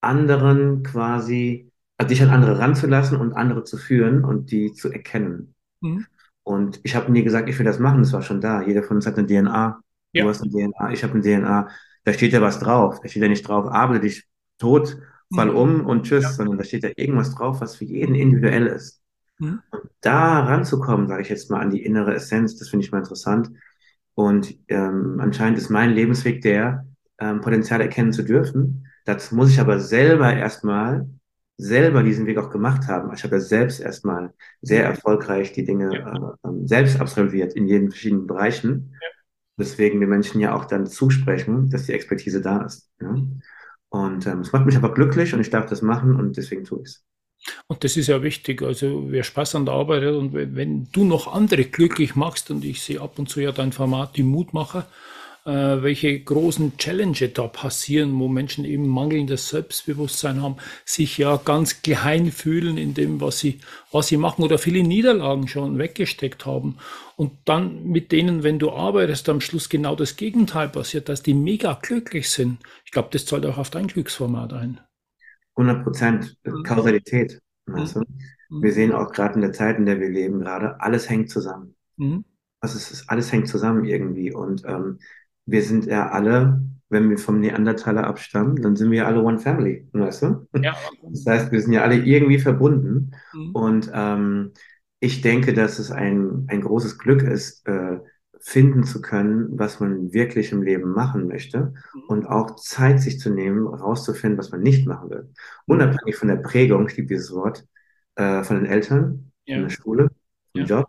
anderen 0.00 0.82
quasi, 0.82 1.65
dich 2.04 2.22
an 2.22 2.30
andere 2.30 2.58
ranzulassen 2.58 3.16
und 3.18 3.32
andere 3.32 3.64
zu 3.64 3.76
führen 3.78 4.24
und 4.24 4.50
die 4.50 4.72
zu 4.72 4.90
erkennen. 4.92 5.54
Mhm. 5.80 6.06
Und 6.42 6.80
ich 6.84 6.94
habe 6.94 7.10
nie 7.10 7.22
gesagt, 7.24 7.48
ich 7.48 7.58
will 7.58 7.66
das 7.66 7.78
machen, 7.78 8.00
das 8.02 8.12
war 8.12 8.22
schon 8.22 8.40
da. 8.40 8.62
Jeder 8.62 8.82
von 8.82 8.96
uns 8.96 9.06
hat 9.06 9.18
eine 9.18 9.26
DNA. 9.26 9.80
Du 10.14 10.20
Ja. 10.20 10.26
hast 10.28 10.42
eine 10.42 10.50
DNA, 10.50 10.92
ich 10.92 11.02
habe 11.02 11.14
eine 11.14 11.22
DNA. 11.22 11.68
Da 12.04 12.12
steht 12.12 12.32
ja 12.32 12.40
was 12.40 12.58
drauf. 12.60 13.00
Da 13.02 13.08
steht 13.08 13.22
ja 13.22 13.28
nicht 13.28 13.46
drauf, 13.48 13.66
arbeite 13.66 14.00
dich 14.02 14.26
tot, 14.58 14.96
fall 15.34 15.50
Mhm. 15.50 15.56
um 15.56 15.86
und 15.86 16.04
tschüss, 16.04 16.22
Ja. 16.24 16.30
sondern 16.32 16.58
da 16.58 16.64
steht 16.64 16.84
ja 16.84 16.90
irgendwas 16.96 17.34
drauf, 17.34 17.60
was 17.60 17.76
für 17.76 17.84
jeden 17.84 18.14
individuell 18.14 18.66
ist. 18.66 19.02
Mhm. 19.38 19.60
Und 19.70 19.82
da 20.02 20.40
ranzukommen, 20.44 21.08
sage 21.08 21.22
ich 21.22 21.28
jetzt 21.28 21.50
mal, 21.50 21.60
an 21.60 21.70
die 21.70 21.84
innere 21.84 22.14
Essenz, 22.14 22.56
das 22.56 22.68
finde 22.68 22.84
ich 22.84 22.92
mal 22.92 22.98
interessant. 22.98 23.50
Und 24.14 24.56
ähm, 24.68 25.18
anscheinend 25.20 25.58
ist 25.58 25.68
mein 25.70 25.90
Lebensweg 25.92 26.40
der, 26.42 26.86
ähm, 27.18 27.40
Potenzial 27.40 27.80
erkennen 27.80 28.12
zu 28.12 28.22
dürfen. 28.22 28.86
Dazu 29.04 29.34
muss 29.34 29.50
ich 29.50 29.60
aber 29.60 29.80
selber 29.80 30.32
erstmal 30.32 31.08
selber 31.58 32.02
diesen 32.02 32.26
Weg 32.26 32.38
auch 32.38 32.50
gemacht 32.50 32.86
haben. 32.88 33.12
Ich 33.14 33.24
habe 33.24 33.36
ja 33.36 33.40
selbst 33.40 33.80
erstmal 33.80 34.34
sehr 34.60 34.84
erfolgreich 34.84 35.52
die 35.52 35.64
Dinge 35.64 35.90
äh, 35.96 36.48
ähm, 36.48 36.66
selbst 36.66 37.00
absolviert 37.00 37.54
in 37.54 37.66
jeden 37.66 37.90
verschiedenen 37.90 38.26
Bereichen. 38.26 38.94
Weswegen 39.56 40.00
wir 40.00 40.06
Menschen 40.06 40.40
ja 40.40 40.54
auch 40.54 40.66
dann 40.66 40.86
zusprechen, 40.86 41.70
dass 41.70 41.86
die 41.86 41.92
Expertise 41.92 42.42
da 42.42 42.62
ist. 42.62 42.90
Ja? 43.00 43.16
Und 43.88 44.26
ähm, 44.26 44.40
es 44.40 44.52
macht 44.52 44.66
mich 44.66 44.76
aber 44.76 44.92
glücklich 44.92 45.32
und 45.32 45.40
ich 45.40 45.50
darf 45.50 45.66
das 45.66 45.80
machen 45.80 46.16
und 46.16 46.36
deswegen 46.36 46.64
tue 46.64 46.80
ich 46.82 46.88
es. 46.88 47.04
Und 47.66 47.84
das 47.84 47.96
ist 47.96 48.08
ja 48.08 48.22
wichtig. 48.22 48.62
Also 48.62 49.04
wer 49.08 49.22
Spaß 49.22 49.54
an 49.54 49.66
der 49.66 49.74
Arbeit 49.74 50.02
hat 50.02 50.14
und 50.14 50.34
wenn 50.34 50.56
wenn 50.56 50.88
du 50.92 51.04
noch 51.04 51.32
andere 51.32 51.64
glücklich 51.64 52.16
machst, 52.16 52.50
und 52.50 52.64
ich 52.64 52.82
sehe 52.82 53.00
ab 53.00 53.18
und 53.18 53.28
zu 53.28 53.40
ja 53.40 53.52
dein 53.52 53.72
Format, 53.72 54.16
die 54.16 54.22
Mutmacher, 54.22 54.86
welche 55.52 56.18
großen 56.20 56.76
Challenges 56.76 57.32
da 57.34 57.46
passieren, 57.46 58.18
wo 58.18 58.28
Menschen 58.28 58.64
eben 58.64 58.86
mangelndes 58.88 59.48
Selbstbewusstsein 59.48 60.42
haben, 60.42 60.56
sich 60.84 61.18
ja 61.18 61.36
ganz 61.44 61.82
klein 61.82 62.32
fühlen 62.32 62.76
in 62.78 62.94
dem, 62.94 63.20
was 63.20 63.38
sie, 63.38 63.60
was 63.92 64.08
sie 64.08 64.16
machen 64.16 64.42
oder 64.42 64.58
viele 64.58 64.82
Niederlagen 64.82 65.48
schon 65.48 65.78
weggesteckt 65.78 66.46
haben. 66.46 66.78
Und 67.16 67.32
dann 67.44 67.84
mit 67.84 68.12
denen, 68.12 68.42
wenn 68.42 68.58
du 68.58 68.72
arbeitest, 68.72 69.28
am 69.28 69.40
Schluss 69.40 69.68
genau 69.68 69.94
das 69.96 70.16
Gegenteil 70.16 70.68
passiert, 70.68 71.08
dass 71.08 71.22
die 71.22 71.34
mega 71.34 71.78
glücklich 71.80 72.28
sind. 72.30 72.58
Ich 72.84 72.90
glaube, 72.90 73.08
das 73.12 73.24
zahlt 73.26 73.46
auch 73.46 73.58
auf 73.58 73.70
dein 73.70 73.86
Glücksformat 73.86 74.52
ein. 74.52 74.80
100 75.56 75.84
Prozent 75.84 76.36
Mhm. 76.44 76.62
Kausalität. 76.64 77.40
Mhm. 77.66 78.04
Wir 78.48 78.72
sehen 78.72 78.92
auch 78.92 79.12
gerade 79.12 79.34
in 79.34 79.40
der 79.40 79.52
Zeit, 79.52 79.78
in 79.78 79.86
der 79.86 80.00
wir 80.00 80.08
leben, 80.08 80.40
gerade 80.40 80.80
alles 80.80 81.08
hängt 81.08 81.30
zusammen. 81.30 81.74
Mhm. 81.96 82.24
Also 82.60 82.76
es 82.78 82.90
ist, 82.90 83.10
alles 83.10 83.32
hängt 83.32 83.48
zusammen 83.48 83.84
irgendwie. 83.84 84.32
Und 84.32 84.64
ähm, 84.66 84.98
wir 85.46 85.62
sind 85.62 85.86
ja 85.86 86.10
alle, 86.10 86.62
wenn 86.88 87.10
wir 87.10 87.18
vom 87.18 87.40
Neandertaler 87.40 88.06
abstammen, 88.06 88.56
dann 88.62 88.76
sind 88.76 88.90
wir 88.90 88.98
ja 88.98 89.06
alle 89.06 89.22
One 89.22 89.38
Family, 89.38 89.88
weißt 89.92 90.22
du? 90.22 90.48
Ja. 90.62 90.76
Das 91.10 91.24
heißt, 91.26 91.52
wir 91.52 91.60
sind 91.60 91.72
ja 91.72 91.82
alle 91.82 91.96
irgendwie 91.96 92.38
verbunden. 92.38 93.12
Mhm. 93.32 93.50
Und 93.52 93.90
ähm, 93.92 94.52
ich 95.00 95.20
denke, 95.22 95.52
dass 95.52 95.78
es 95.78 95.90
ein, 95.90 96.46
ein 96.48 96.60
großes 96.62 96.98
Glück 96.98 97.22
ist, 97.22 97.66
äh, 97.66 97.98
finden 98.40 98.84
zu 98.84 99.00
können, 99.00 99.58
was 99.58 99.80
man 99.80 100.12
wirklich 100.12 100.52
im 100.52 100.62
Leben 100.62 100.92
machen 100.92 101.26
möchte 101.26 101.74
und 102.08 102.26
auch 102.26 102.54
Zeit 102.56 103.00
sich 103.00 103.18
zu 103.18 103.30
nehmen, 103.30 103.66
rauszufinden, 103.66 104.38
was 104.38 104.52
man 104.52 104.62
nicht 104.62 104.86
machen 104.86 105.10
will. 105.10 105.32
Unabhängig 105.66 106.16
von 106.16 106.28
der 106.28 106.36
Prägung, 106.36 106.86
ich 106.88 106.96
liebe 106.96 107.08
dieses 107.08 107.32
Wort, 107.32 107.66
äh, 108.14 108.44
von 108.44 108.56
den 108.56 108.66
Eltern, 108.66 109.32
Ja. 109.46 109.56
von 109.56 109.62
der 109.64 109.70
Schule, 109.70 110.08
vom 110.52 110.60
Ja. 110.60 110.64
Job, 110.64 110.88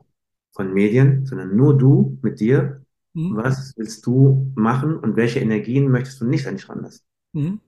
von 0.53 0.73
Medien, 0.73 1.25
sondern 1.25 1.55
nur 1.55 1.77
du 1.77 2.19
mit 2.21 2.39
dir. 2.39 2.81
Mhm. 3.17 3.36
Was 3.36 3.74
willst 3.77 4.05
du 4.05 4.51
machen 4.55 4.95
und 4.95 5.15
welche 5.15 5.39
Energien 5.39 5.89
möchtest 5.89 6.21
du 6.21 6.25
nicht 6.25 6.45
an 6.45 6.55
dich 6.55 6.69
ranlassen? 6.69 7.03
Mhm. 7.33 7.59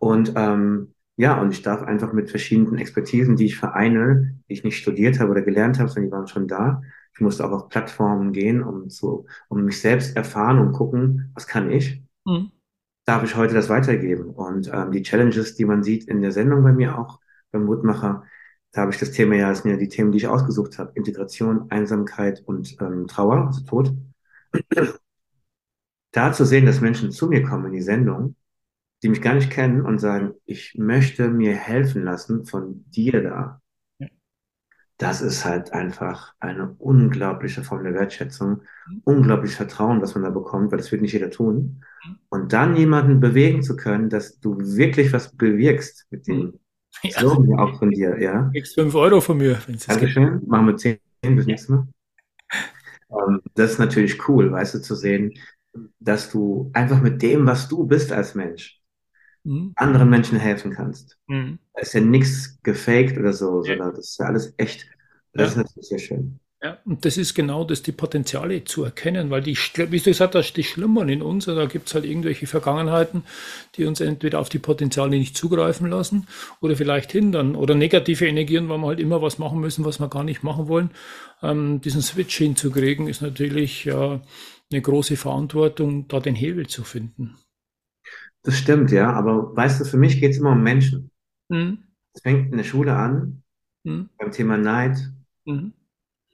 Und 0.00 0.32
ähm, 0.34 0.94
ja, 1.16 1.40
und 1.40 1.52
ich 1.52 1.62
darf 1.62 1.82
einfach 1.82 2.12
mit 2.12 2.30
verschiedenen 2.30 2.76
Expertisen, 2.78 3.36
die 3.36 3.44
ich 3.44 3.56
vereine, 3.56 4.40
die 4.48 4.54
ich 4.54 4.64
nicht 4.64 4.78
studiert 4.78 5.20
habe 5.20 5.30
oder 5.30 5.42
gelernt 5.42 5.78
habe, 5.78 5.88
sondern 5.88 6.10
die 6.10 6.12
waren 6.12 6.26
schon 6.26 6.48
da. 6.48 6.82
Ich 7.14 7.20
musste 7.20 7.46
auch 7.46 7.52
auf 7.52 7.68
Plattformen 7.68 8.32
gehen, 8.32 8.62
um 8.62 8.90
zu, 8.90 9.26
um 9.48 9.62
mich 9.62 9.80
selbst 9.80 10.16
erfahren 10.16 10.58
und 10.58 10.72
gucken, 10.72 11.30
was 11.34 11.46
kann 11.46 11.70
ich? 11.70 12.02
Mhm. 12.24 12.50
Darf 13.04 13.22
ich 13.22 13.36
heute 13.36 13.54
das 13.54 13.68
weitergeben? 13.68 14.30
Und 14.30 14.68
ähm, 14.72 14.90
die 14.90 15.02
Challenges, 15.02 15.54
die 15.54 15.64
man 15.64 15.84
sieht 15.84 16.08
in 16.08 16.22
der 16.22 16.32
Sendung 16.32 16.64
bei 16.64 16.72
mir 16.72 16.98
auch, 16.98 17.20
beim 17.52 17.66
Mutmacher, 17.66 18.24
da 18.72 18.82
habe 18.82 18.92
ich 18.92 18.98
das 18.98 19.12
Thema 19.12 19.36
ja, 19.36 19.50
das 19.50 19.62
sind 19.62 19.70
ja 19.70 19.76
die 19.76 19.88
Themen, 19.88 20.10
die 20.10 20.18
ich 20.18 20.26
ausgesucht 20.26 20.78
habe. 20.78 20.90
Integration, 20.94 21.70
Einsamkeit 21.70 22.42
und 22.46 22.76
ähm, 22.80 23.06
Trauer, 23.06 23.46
also 23.46 23.62
Tod. 23.62 23.92
Da 26.12 26.32
zu 26.32 26.44
sehen, 26.44 26.66
dass 26.66 26.80
Menschen 26.80 27.12
zu 27.12 27.28
mir 27.28 27.42
kommen 27.42 27.66
in 27.66 27.72
die 27.72 27.82
Sendung, 27.82 28.36
die 29.02 29.08
mich 29.08 29.22
gar 29.22 29.34
nicht 29.34 29.50
kennen 29.50 29.82
und 29.82 29.98
sagen, 29.98 30.34
ich 30.44 30.74
möchte 30.76 31.28
mir 31.28 31.54
helfen 31.54 32.02
lassen 32.02 32.46
von 32.46 32.84
dir 32.90 33.22
da. 33.22 33.62
Ja. 33.98 34.08
Das 34.98 35.22
ist 35.22 35.44
halt 35.44 35.72
einfach 35.72 36.34
eine 36.40 36.74
unglaubliche 36.78 37.62
Form 37.62 37.84
der 37.84 37.94
Wertschätzung, 37.94 38.62
unglaubliches 39.04 39.56
Vertrauen, 39.56 40.02
was 40.02 40.14
man 40.14 40.24
da 40.24 40.30
bekommt, 40.30 40.72
weil 40.72 40.78
das 40.78 40.90
wird 40.90 41.02
nicht 41.02 41.12
jeder 41.12 41.30
tun. 41.30 41.84
Und 42.28 42.52
dann 42.52 42.76
jemanden 42.76 43.20
bewegen 43.20 43.62
zu 43.62 43.76
können, 43.76 44.10
dass 44.10 44.40
du 44.40 44.58
wirklich 44.58 45.12
was 45.12 45.34
bewirkst 45.36 46.06
mit 46.10 46.26
dem 46.26 46.58
Ja. 47.02 47.20
Slogan 47.20 47.58
auch 47.58 47.78
von 47.78 47.90
dir, 47.90 48.20
ja. 48.20 48.42
Du 48.42 48.50
kriegst 48.50 48.74
5 48.74 48.94
Euro 48.94 49.20
von 49.20 49.38
mir, 49.38 49.58
wenn 49.66 49.76
es 49.76 49.86
das 49.86 49.98
gibt. 49.98 50.16
Dankeschön. 50.16 50.46
Machen 50.48 50.66
wir 50.66 50.76
zehn 50.76 50.98
bis 51.22 51.46
nächstes 51.46 51.68
Mal. 51.68 51.86
Ähm, 53.10 53.42
das 53.54 53.72
ist 53.72 53.78
natürlich 53.78 54.28
cool, 54.28 54.52
weißt 54.52 54.74
du, 54.74 54.82
zu 54.82 54.94
sehen, 54.94 55.34
dass 56.00 56.30
du 56.30 56.70
einfach 56.74 57.00
mit 57.00 57.22
dem, 57.22 57.46
was 57.46 57.68
du 57.68 57.86
bist 57.86 58.12
als 58.12 58.34
Mensch, 58.34 58.80
Mhm. 59.44 59.74
anderen 59.76 60.10
Menschen 60.10 60.38
helfen 60.38 60.72
kannst. 60.72 61.18
Mhm. 61.28 61.58
Da 61.74 61.82
ist 61.82 61.94
ja 61.94 62.00
nichts 62.00 62.58
gefaked 62.62 63.18
oder 63.18 63.32
so, 63.34 63.62
Ja. 63.62 63.74
sondern 63.74 63.92
das 63.94 64.10
ist 64.10 64.18
ja 64.18 64.26
alles 64.26 64.54
echt. 64.58 64.86
Das 65.36 65.50
Ja. 65.50 65.52
ist 65.52 65.56
natürlich 65.56 65.88
sehr 65.88 65.98
schön. 65.98 66.40
Ja, 66.62 66.76
und 66.84 67.06
das 67.06 67.16
ist 67.16 67.32
genau 67.34 67.64
das, 67.64 67.82
die 67.82 67.92
Potenziale 67.92 68.64
zu 68.64 68.84
erkennen, 68.84 69.30
weil 69.30 69.40
die, 69.40 69.56
wie 69.56 69.98
du 69.98 70.04
gesagt 70.04 70.34
hast, 70.34 70.52
die 70.52 70.62
schlummern 70.62 71.08
in 71.08 71.22
uns, 71.22 71.48
und 71.48 71.56
da 71.56 71.64
gibt 71.64 71.88
es 71.88 71.94
halt 71.94 72.04
irgendwelche 72.04 72.46
Vergangenheiten, 72.46 73.24
die 73.76 73.86
uns 73.86 74.00
entweder 74.00 74.40
auf 74.40 74.50
die 74.50 74.58
Potenziale 74.58 75.10
nicht 75.18 75.38
zugreifen 75.38 75.88
lassen 75.88 76.26
oder 76.60 76.76
vielleicht 76.76 77.12
hindern 77.12 77.56
oder 77.56 77.74
negative 77.74 78.26
Energien, 78.26 78.68
weil 78.68 78.76
wir 78.78 78.88
halt 78.88 79.00
immer 79.00 79.22
was 79.22 79.38
machen 79.38 79.58
müssen, 79.60 79.86
was 79.86 80.00
wir 80.00 80.08
gar 80.08 80.22
nicht 80.24 80.42
machen 80.42 80.68
wollen. 80.68 80.90
Ähm, 81.42 81.80
diesen 81.80 82.02
Switch 82.02 82.36
hinzukriegen, 82.36 83.08
ist 83.08 83.22
natürlich 83.22 83.86
äh, 83.86 83.92
eine 84.70 84.82
große 84.82 85.16
Verantwortung, 85.16 86.08
da 86.08 86.20
den 86.20 86.34
Hebel 86.34 86.66
zu 86.66 86.84
finden. 86.84 87.36
Das 88.42 88.56
stimmt, 88.58 88.90
ja, 88.90 89.12
aber 89.12 89.54
weißt 89.54 89.80
du, 89.80 89.84
für 89.84 89.96
mich 89.98 90.18
geht 90.20 90.32
es 90.32 90.38
immer 90.38 90.52
um 90.52 90.62
Menschen. 90.62 91.10
Mhm. 91.48 91.78
Es 92.14 92.22
fängt 92.22 92.50
in 92.50 92.56
der 92.58 92.64
Schule 92.64 92.96
an, 92.96 93.42
Mhm. 93.84 94.08
beim 94.18 94.30
Thema 94.30 94.58
Neid, 94.58 94.98
Mhm. 95.46 95.72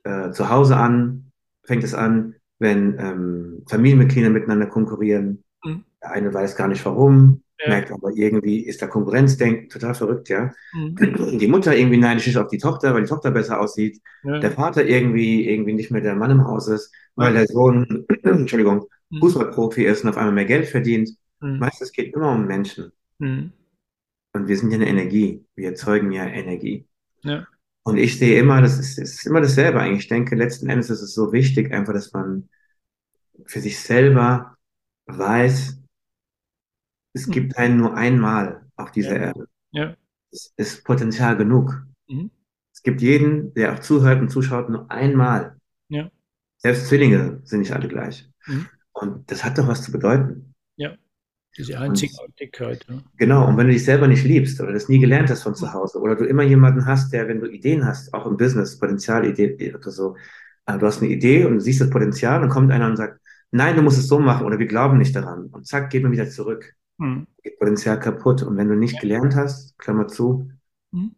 Äh, 0.06 0.30
zu 0.32 0.48
Hause 0.48 0.76
an, 0.76 1.30
fängt 1.64 1.84
es 1.84 1.94
an, 1.94 2.34
wenn 2.58 2.96
ähm, 2.98 3.62
Familienmitglieder 3.68 4.30
miteinander 4.30 4.66
konkurrieren. 4.66 5.42
Mhm. 5.64 5.84
Der 6.02 6.12
eine 6.12 6.32
weiß 6.32 6.56
gar 6.56 6.68
nicht 6.68 6.84
warum, 6.86 7.42
Ja. 7.60 7.70
merkt 7.70 7.90
aber 7.90 8.10
irgendwie 8.14 8.60
ist 8.60 8.80
da 8.82 8.86
Konkurrenzdenken, 8.86 9.68
total 9.68 9.94
verrückt, 9.94 10.28
ja. 10.28 10.52
Mhm. 10.72 11.38
Die 11.38 11.48
Mutter 11.48 11.74
irgendwie 11.76 11.96
neidisch 11.98 12.28
ist 12.28 12.36
auf 12.36 12.48
die 12.48 12.58
Tochter, 12.58 12.94
weil 12.94 13.02
die 13.02 13.08
Tochter 13.08 13.30
besser 13.30 13.60
aussieht. 13.60 14.00
Ja. 14.24 14.38
Der 14.40 14.50
Vater 14.52 14.84
irgendwie, 14.84 15.48
irgendwie 15.48 15.72
nicht 15.74 15.90
mehr 15.90 16.02
der 16.02 16.14
Mann 16.16 16.30
im 16.30 16.44
Haus 16.46 16.68
ist, 16.68 16.92
weil 17.16 17.32
der 17.34 17.46
Sohn, 17.46 18.06
Entschuldigung, 18.22 18.86
Mhm. 19.08 19.20
Fußballprofi 19.20 19.84
ist 19.84 20.02
und 20.02 20.10
auf 20.10 20.16
einmal 20.16 20.32
mehr 20.34 20.46
Geld 20.46 20.66
verdient. 20.66 21.10
Mhm. 21.40 21.60
Du, 21.60 21.66
es 21.80 21.92
geht 21.92 22.12
immer 22.14 22.32
um 22.32 22.44
Menschen. 22.46 22.90
Mhm. 23.20 23.52
Und 24.34 24.48
wir 24.48 24.56
sind 24.56 24.70
ja 24.72 24.76
eine 24.78 24.88
Energie. 24.88 25.44
Wir 25.54 25.68
erzeugen 25.68 26.10
ja 26.10 26.24
Energie. 26.26 26.86
Ja. 27.22 27.46
Und 27.86 27.98
ich 27.98 28.18
sehe 28.18 28.40
immer, 28.40 28.60
das 28.62 28.78
ist, 28.78 28.98
ist 28.98 29.26
immer 29.26 29.40
dasselbe 29.40 29.80
eigentlich. 29.80 30.00
Ich 30.04 30.08
denke, 30.08 30.34
letzten 30.34 30.68
Endes 30.68 30.90
ist 30.90 31.02
es 31.02 31.14
so 31.14 31.32
wichtig, 31.32 31.72
einfach, 31.72 31.92
dass 31.92 32.12
man 32.12 32.48
für 33.44 33.60
sich 33.60 33.78
selber 33.78 34.56
weiß, 35.06 35.78
es 37.14 37.26
Mhm. 37.28 37.30
gibt 37.30 37.56
einen 37.56 37.76
nur 37.76 37.94
einmal 37.94 38.66
auf 38.74 38.90
dieser 38.90 39.16
Ja. 39.16 39.22
Erde. 39.26 39.48
Ja. 39.70 39.96
Es 40.32 40.52
ist 40.56 40.84
Potenzial 40.84 41.36
genug. 41.36 41.80
Mhm. 42.08 42.32
Es 42.74 42.82
gibt 42.82 43.00
jeden, 43.02 43.54
der 43.54 43.74
auch 43.74 43.78
zuhört 43.78 44.20
und 44.20 44.30
zuschaut, 44.30 44.68
nur 44.68 44.90
einmal. 44.90 45.56
Ja. 45.88 46.10
Selbst 46.58 46.88
Zwillinge 46.88 47.40
sind 47.44 47.60
nicht 47.60 47.72
alle 47.72 47.86
gleich. 47.86 48.28
Mhm. 48.46 48.66
Und 48.94 49.30
das 49.30 49.44
hat 49.44 49.58
doch 49.58 49.68
was 49.68 49.82
zu 49.84 49.92
bedeuten. 49.92 50.55
Diese 51.56 51.78
Einzigartigkeit. 51.78 52.84
Ja. 52.88 53.02
Genau, 53.16 53.48
und 53.48 53.56
wenn 53.56 53.66
du 53.66 53.72
dich 53.72 53.84
selber 53.84 54.08
nicht 54.08 54.24
liebst 54.24 54.60
oder 54.60 54.72
das 54.72 54.88
nie 54.88 54.98
gelernt 54.98 55.30
hast 55.30 55.42
von 55.42 55.54
zu 55.54 55.72
Hause 55.72 56.00
oder 56.00 56.14
du 56.16 56.24
immer 56.24 56.42
jemanden 56.42 56.84
hast, 56.86 57.12
der, 57.12 57.28
wenn 57.28 57.40
du 57.40 57.46
Ideen 57.46 57.86
hast, 57.86 58.12
auch 58.14 58.26
im 58.26 58.36
Business, 58.36 58.78
Potenzialidee 58.78 59.74
oder 59.74 59.90
so, 59.90 60.16
äh, 60.66 60.78
du 60.78 60.86
hast 60.86 61.02
eine 61.02 61.10
Idee 61.10 61.44
und 61.44 61.60
siehst 61.60 61.80
das 61.80 61.90
Potenzial 61.90 62.42
und 62.42 62.50
kommt 62.50 62.70
einer 62.72 62.86
und 62.86 62.96
sagt, 62.96 63.20
nein, 63.50 63.76
du 63.76 63.82
musst 63.82 63.98
es 63.98 64.08
so 64.08 64.18
machen 64.18 64.46
oder 64.46 64.58
wir 64.58 64.66
glauben 64.66 64.98
nicht 64.98 65.16
daran 65.16 65.46
und 65.46 65.66
zack, 65.66 65.90
geht 65.90 66.02
man 66.02 66.12
wieder 66.12 66.28
zurück. 66.28 66.74
Mhm. 66.98 67.26
Geht 67.42 67.58
Potenzial 67.58 67.98
kaputt. 68.00 68.42
Und 68.42 68.56
wenn 68.56 68.68
du 68.68 68.74
nicht 68.76 69.00
gelernt 69.00 69.34
hast, 69.36 69.78
Klammer 69.78 70.08
zu, 70.08 70.50
Mhm. 70.92 71.16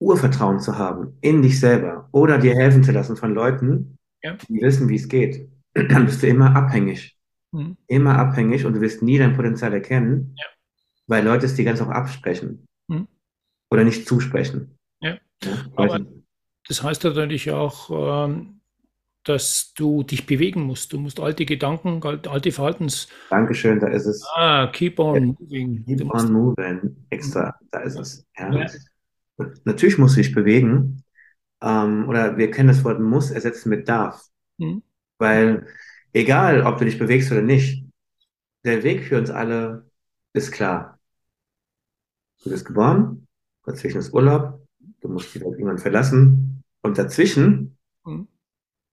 Urvertrauen 0.00 0.60
zu 0.60 0.76
haben 0.78 1.16
in 1.20 1.42
dich 1.42 1.60
selber 1.60 2.08
oder 2.12 2.38
dir 2.38 2.54
helfen 2.54 2.82
zu 2.82 2.92
lassen 2.92 3.16
von 3.16 3.34
Leuten, 3.34 3.96
Ja. 4.22 4.36
die 4.48 4.60
wissen, 4.60 4.88
wie 4.88 4.96
es 4.96 5.08
geht, 5.08 5.48
dann 5.74 6.06
bist 6.06 6.22
du 6.22 6.26
immer 6.26 6.54
abhängig. 6.56 7.13
Mhm. 7.54 7.76
Immer 7.86 8.18
abhängig 8.18 8.64
und 8.66 8.74
du 8.74 8.80
wirst 8.80 9.02
nie 9.02 9.16
dein 9.18 9.36
Potenzial 9.36 9.72
erkennen, 9.72 10.34
Ja. 10.36 10.44
weil 11.06 11.24
Leute 11.24 11.46
es 11.46 11.54
dir 11.54 11.64
ganz 11.64 11.80
auch 11.80 11.88
absprechen 11.88 12.66
Mhm. 12.88 13.06
oder 13.70 13.84
nicht 13.84 14.08
zusprechen. 14.08 14.76
Ja. 15.00 15.16
Ja, 15.42 15.52
Aber-. 15.76 16.00
Das 16.66 16.82
heißt 16.82 17.04
natürlich 17.04 17.50
auch, 17.52 18.26
ähm, 18.26 18.60
dass 19.22 19.72
du 19.74 20.02
dich 20.02 20.26
bewegen 20.26 20.62
musst. 20.62 20.92
Du 20.92 20.98
musst 20.98 21.20
alte 21.20 21.44
Gedanken, 21.46 22.02
alte 22.02 22.30
alte 22.30 22.52
Verhaltens... 22.52 23.08
Dankeschön, 23.30 23.78
da 23.80 23.86
ist 23.88 24.06
es. 24.06 24.22
Ah, 24.34 24.66
keep 24.72 24.98
on 24.98 25.36
moving. 25.38 25.84
Du 25.86 25.96
Keep 25.96 26.12
on 26.14 26.32
moving, 26.32 26.96
extra, 27.10 27.54
da 27.70 27.80
ist 27.80 27.98
es. 27.98 28.26
Ja. 28.36 28.52
Ja. 28.52 28.66
Natürlich 29.64 29.98
musst 29.98 30.16
du 30.16 30.22
dich 30.22 30.34
bewegen. 30.34 31.02
Ähm, 31.62 32.08
oder 32.08 32.36
wir 32.36 32.50
kennen 32.50 32.68
das 32.68 32.82
Wort 32.84 33.00
muss 33.00 33.30
ersetzen 33.30 33.68
mit 33.70 33.88
darf. 33.88 34.26
Mhm. 34.58 34.82
Weil 35.18 35.66
egal, 36.14 36.62
ob 36.62 36.78
du 36.78 36.86
dich 36.86 36.98
bewegst 36.98 37.32
oder 37.32 37.42
nicht, 37.42 37.84
der 38.64 38.82
Weg 38.84 39.04
für 39.04 39.18
uns 39.18 39.30
alle 39.30 39.90
ist 40.34 40.52
klar. 40.52 40.98
Du 42.44 42.50
bist 42.50 42.66
geboren, 42.66 43.26
dazwischen 43.64 43.98
ist 43.98 44.12
Urlaub, 44.12 44.60
du 45.00 45.08
musst 45.08 45.34
die 45.34 45.40
Welt 45.40 45.54
irgendwann 45.54 45.78
verlassen 45.78 46.62
und 46.82 46.98
dazwischen 46.98 47.76
Mhm. 48.04 48.28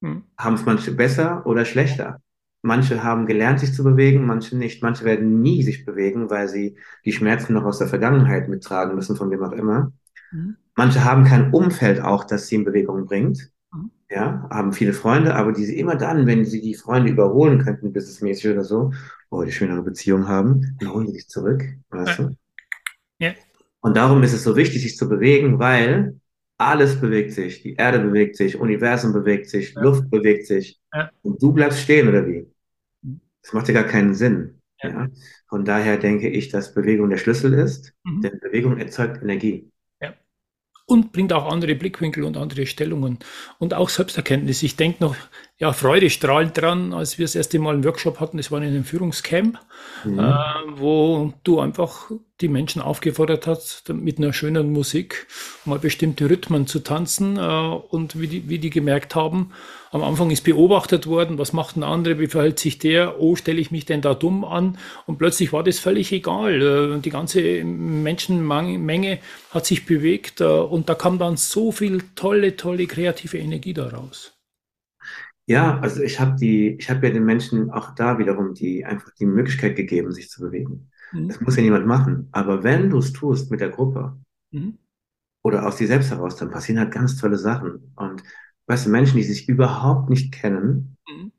Mhm. 0.02 0.24
haben 0.38 0.56
es 0.56 0.66
manche 0.66 0.94
besser 0.94 1.46
oder 1.46 1.66
schlechter. 1.66 2.22
Manche 2.64 3.04
haben 3.04 3.26
gelernt, 3.26 3.60
sich 3.60 3.74
zu 3.74 3.84
bewegen, 3.84 4.26
manche 4.26 4.58
nicht. 4.58 4.84
Manche 4.84 5.04
werden 5.04 5.42
nie 5.42 5.64
sich 5.64 5.86
bewegen, 5.86 6.30
weil 6.30 6.48
sie 6.48 6.78
die 7.06 7.12
Schmerzen 7.12 7.54
noch 7.54 7.66
aus 7.66 7.80
der 7.80 7.88
Vergangenheit 7.88 8.48
mittragen 8.48 8.96
müssen, 8.96 9.16
von 9.18 9.32
wem 9.32 9.44
auch 9.44 9.52
immer. 9.52 9.92
Mhm. 10.32 10.58
Manche 10.76 11.04
haben 11.04 11.26
kein 11.26 11.54
Umfeld 11.54 12.02
auch, 12.02 12.24
das 12.24 12.48
sie 12.48 12.56
in 12.56 12.66
Bewegung 12.66 13.06
bringt. 13.06 13.52
Ja, 14.14 14.46
haben 14.52 14.74
viele 14.74 14.92
Freunde, 14.92 15.36
aber 15.36 15.54
die 15.54 15.64
sie 15.64 15.80
immer 15.80 15.96
dann, 15.96 16.28
wenn 16.28 16.44
sie 16.44 16.60
die 16.62 16.76
Freunde 16.76 17.12
überholen 17.12 17.60
könnten, 17.64 17.94
businessmäßig 17.94 18.52
oder 18.52 18.66
so, 18.66 18.92
oder 19.30 19.46
die 19.46 19.54
schönere 19.54 19.84
Beziehung 19.84 20.28
haben, 20.28 20.76
dann 20.80 20.92
holen 20.94 21.08
die 21.08 21.14
dich 21.14 21.30
zurück, 21.30 21.64
weißt 21.92 22.20
Ja. 22.20 22.26
du? 22.26 22.36
Ja. 23.20 23.34
Und 23.80 23.96
darum 23.96 24.22
ist 24.24 24.34
es 24.34 24.44
so 24.44 24.56
wichtig, 24.58 24.82
sich 24.82 24.98
zu 24.98 25.08
bewegen, 25.08 25.60
weil 25.60 26.20
alles 26.58 27.00
bewegt 27.00 27.32
sich. 27.32 27.64
Die 27.64 27.76
Erde 27.76 28.00
bewegt 28.00 28.36
sich, 28.36 28.60
Universum 28.60 29.14
bewegt 29.14 29.50
sich, 29.50 29.74
Ja. 29.76 29.82
Luft 29.82 30.10
bewegt 30.12 30.46
sich. 30.46 30.80
Ja. 30.94 31.10
Und 31.22 31.42
du 31.42 31.54
bleibst 31.54 31.80
stehen, 31.80 32.10
oder 32.10 32.28
wie? 32.28 32.48
Mhm. 33.04 33.22
Das 33.42 33.54
macht 33.54 33.70
ja 33.70 33.74
gar 33.74 33.86
keinen 33.86 34.14
Sinn. 34.14 34.60
Ja. 34.84 34.90
Ja. 34.90 35.08
Von 35.48 35.64
daher 35.64 35.96
denke 35.98 36.28
ich, 36.28 36.50
dass 36.50 36.74
Bewegung 36.74 37.10
der 37.10 37.18
Schlüssel 37.18 37.54
ist, 37.54 37.94
Mhm. 38.04 38.22
denn 38.22 38.40
Bewegung 38.42 38.78
erzeugt 38.78 39.22
Energie. 39.24 39.72
Und 40.86 41.14
bringt 41.14 41.32
auch 41.32 41.52
andere 41.52 41.76
Blickwinkel 41.76 42.24
und 42.24 42.38
andere 42.38 42.66
Stellungen 42.66 43.20
und 43.60 43.74
auch 43.74 43.90
Selbsterkenntnis. 43.90 44.64
Ich 44.64 44.76
denke 44.76 45.04
noch, 45.04 45.16
ja, 45.62 45.74
Freude 45.74 46.10
strahlend 46.10 46.58
dran, 46.60 46.92
als 46.92 47.20
wir 47.20 47.26
das 47.26 47.36
erste 47.36 47.60
Mal 47.60 47.76
einen 47.76 47.84
Workshop 47.84 48.20
hatten, 48.20 48.38
das 48.38 48.50
war 48.52 48.58
in 48.60 48.68
einem 48.68 48.84
Führungscamp, 48.84 49.60
Mhm. 50.04 50.18
äh, 50.20 50.34
wo 50.78 51.34
du 51.44 51.60
einfach 51.60 52.10
die 52.42 52.48
Menschen 52.48 52.82
aufgefordert 52.82 53.46
hast, 53.46 53.88
mit 53.90 54.18
einer 54.18 54.34
schönen 54.34 54.74
Musik 54.74 55.28
mal 55.66 55.78
bestimmte 55.78 56.28
Rhythmen 56.28 56.66
zu 56.66 56.80
tanzen 56.80 57.38
äh, 57.38 57.42
und 57.42 58.20
wie 58.20 58.26
die, 58.26 58.50
wie 58.50 58.58
die 58.58 58.72
gemerkt 58.72 59.14
haben, 59.14 59.52
am 59.92 60.02
Anfang 60.02 60.32
ist 60.32 60.44
beobachtet 60.46 61.06
worden, 61.06 61.38
was 61.38 61.54
macht 61.54 61.78
ein 61.78 61.84
anderer, 61.84 62.18
wie 62.18 62.26
verhält 62.26 62.58
sich 62.58 62.80
der, 62.80 63.20
oh, 63.22 63.36
stelle 63.36 63.62
ich 63.62 63.70
mich 63.70 63.86
denn 63.86 64.02
da 64.02 64.16
dumm 64.16 64.44
an 64.44 64.80
und 65.06 65.20
plötzlich 65.20 65.54
war 65.54 65.64
das 65.64 65.78
völlig 65.78 66.12
egal. 66.12 66.96
Äh, 66.98 67.00
Die 67.02 67.12
ganze 67.12 67.64
Menschenmenge 67.64 69.20
hat 69.52 69.68
sich 69.68 69.86
bewegt 69.86 70.42
äh, 70.42 70.46
und 70.46 70.90
da 70.90 70.96
kam 70.96 71.20
dann 71.20 71.38
so 71.38 71.72
viel 71.72 72.02
tolle, 72.16 72.56
tolle 72.58 72.88
kreative 72.88 73.38
Energie 73.38 73.76
daraus. 73.76 74.31
Ja, 75.48 75.80
also 75.80 76.02
ich 76.02 76.20
habe 76.20 76.36
die, 76.38 76.70
ich 76.80 76.90
habe 76.90 77.08
ja 77.08 77.14
den 77.14 77.26
Menschen 77.26 77.72
auch 77.72 77.94
da 77.96 78.18
wiederum 78.20 78.54
die 78.54 78.86
einfach 78.86 79.12
die 79.20 79.26
Möglichkeit 79.26 79.76
gegeben, 79.76 80.12
sich 80.12 80.30
zu 80.30 80.42
bewegen. 80.42 80.90
Mhm. 81.12 81.28
Das 81.28 81.42
muss 81.42 81.56
ja 81.58 81.64
niemand 81.64 81.86
machen. 81.88 82.30
Aber 82.32 82.64
wenn 82.64 82.90
du 82.90 83.00
es 83.00 83.12
tust 83.12 83.52
mit 83.52 83.60
der 83.62 83.70
Gruppe 83.70 84.18
Mhm. 84.52 84.78
oder 85.44 85.66
aus 85.68 85.78
dir 85.78 85.88
selbst 85.88 86.12
heraus, 86.12 86.36
dann 86.36 86.52
passieren 86.52 86.80
halt 86.80 86.92
ganz 86.94 87.18
tolle 87.18 87.38
Sachen. 87.38 87.92
Und 87.96 88.24
weißt 88.68 88.86
du, 88.86 88.90
Menschen, 88.90 89.18
die 89.18 89.24
sich 89.24 89.50
überhaupt 89.50 90.10
nicht 90.10 90.32
kennen, 90.34 90.98
Mhm. 91.10 91.32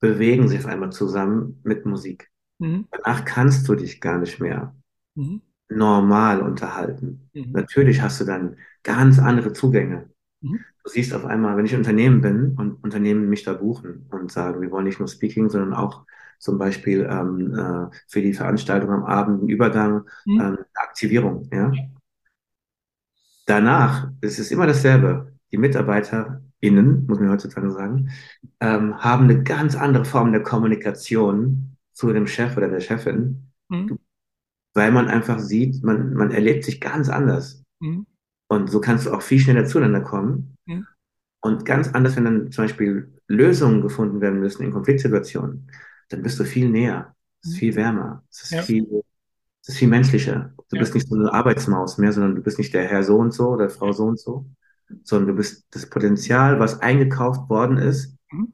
bewegen 0.00 0.48
sich 0.48 0.60
auf 0.60 0.66
einmal 0.66 0.90
zusammen 0.90 1.60
mit 1.64 1.84
Musik. 1.86 2.30
Mhm. 2.58 2.86
Danach 2.90 3.24
kannst 3.24 3.68
du 3.68 3.74
dich 3.74 4.00
gar 4.00 4.18
nicht 4.18 4.40
mehr 4.40 4.74
Mhm. 5.14 5.42
normal 5.68 6.40
unterhalten. 6.42 7.30
Mhm. 7.34 7.52
Natürlich 7.52 8.00
hast 8.02 8.20
du 8.20 8.24
dann 8.24 8.56
ganz 8.82 9.18
andere 9.18 9.52
Zugänge. 9.52 10.10
Du 10.88 10.94
siehst 10.94 11.12
auf 11.12 11.26
einmal, 11.26 11.54
wenn 11.58 11.66
ich 11.66 11.74
ein 11.74 11.80
Unternehmen 11.80 12.22
bin 12.22 12.54
und 12.56 12.82
Unternehmen 12.82 13.28
mich 13.28 13.42
da 13.44 13.52
buchen 13.52 14.06
und 14.10 14.32
sagen, 14.32 14.62
wir 14.62 14.70
wollen 14.70 14.86
nicht 14.86 14.98
nur 14.98 15.06
Speaking, 15.06 15.50
sondern 15.50 15.74
auch 15.74 16.06
zum 16.38 16.56
Beispiel 16.56 17.06
ähm, 17.10 17.54
äh, 17.54 17.94
für 18.06 18.22
die 18.22 18.32
Veranstaltung 18.32 18.88
am 18.90 19.04
Abend 19.04 19.40
einen 19.40 19.50
Übergang, 19.50 20.04
Mhm. 20.24 20.40
ähm, 20.40 20.58
Aktivierung, 20.72 21.46
ja. 21.52 21.70
Danach 23.44 24.08
ist 24.22 24.38
es 24.38 24.50
immer 24.50 24.66
dasselbe. 24.66 25.34
Die 25.52 25.58
MitarbeiterInnen, 25.58 27.04
muss 27.06 27.20
man 27.20 27.32
heutzutage 27.32 27.70
sagen, 27.70 28.08
ähm, 28.60 28.96
haben 28.96 29.24
eine 29.24 29.42
ganz 29.42 29.76
andere 29.76 30.06
Form 30.06 30.32
der 30.32 30.42
Kommunikation 30.42 31.76
zu 31.92 32.14
dem 32.14 32.26
Chef 32.26 32.56
oder 32.56 32.68
der 32.68 32.80
Chefin, 32.80 33.50
Mhm. 33.68 33.98
weil 34.72 34.90
man 34.90 35.08
einfach 35.08 35.38
sieht, 35.38 35.84
man, 35.84 36.14
man 36.14 36.30
erlebt 36.30 36.64
sich 36.64 36.80
ganz 36.80 37.10
anders. 37.10 37.62
Mhm. 37.80 38.06
Und 38.48 38.70
so 38.70 38.80
kannst 38.80 39.06
du 39.06 39.12
auch 39.12 39.22
viel 39.22 39.38
schneller 39.40 39.66
zueinander 39.66 40.00
kommen. 40.00 40.56
Mhm. 40.66 40.86
Und 41.40 41.64
ganz 41.64 41.88
anders, 41.88 42.16
wenn 42.16 42.24
dann 42.24 42.50
zum 42.52 42.64
Beispiel 42.64 43.12
Lösungen 43.28 43.80
gefunden 43.82 44.20
werden 44.20 44.40
müssen 44.40 44.62
in 44.64 44.72
Konfliktsituationen, 44.72 45.70
dann 46.08 46.22
bist 46.22 46.38
du 46.40 46.44
viel 46.44 46.68
näher. 46.68 47.14
Es 47.42 47.50
ist 47.50 47.54
Mhm. 47.54 47.58
viel 47.58 47.76
wärmer. 47.76 48.24
Es 48.30 48.42
ist 48.44 48.50
Ja. 48.52 48.62
viel, 48.62 49.02
es 49.62 49.68
ist 49.68 49.76
viel 49.78 49.88
menschlicher. 49.88 50.52
Du 50.70 50.76
Ja. 50.76 50.80
bist 50.80 50.94
nicht 50.94 51.08
so 51.08 51.14
eine 51.14 51.32
Arbeitsmaus 51.32 51.98
mehr, 51.98 52.12
sondern 52.12 52.34
du 52.34 52.42
bist 52.42 52.58
nicht 52.58 52.74
der 52.74 52.84
Herr 52.88 53.02
so 53.02 53.16
und 53.18 53.32
so 53.32 53.50
oder 53.50 53.68
Frau 53.68 53.92
so 53.92 54.04
und 54.06 54.18
so, 54.18 54.46
sondern 55.04 55.28
du 55.28 55.34
bist 55.36 55.66
das 55.70 55.88
Potenzial, 55.88 56.58
was 56.58 56.80
eingekauft 56.80 57.48
worden 57.50 57.76
ist, 57.78 58.16
Mhm. 58.32 58.52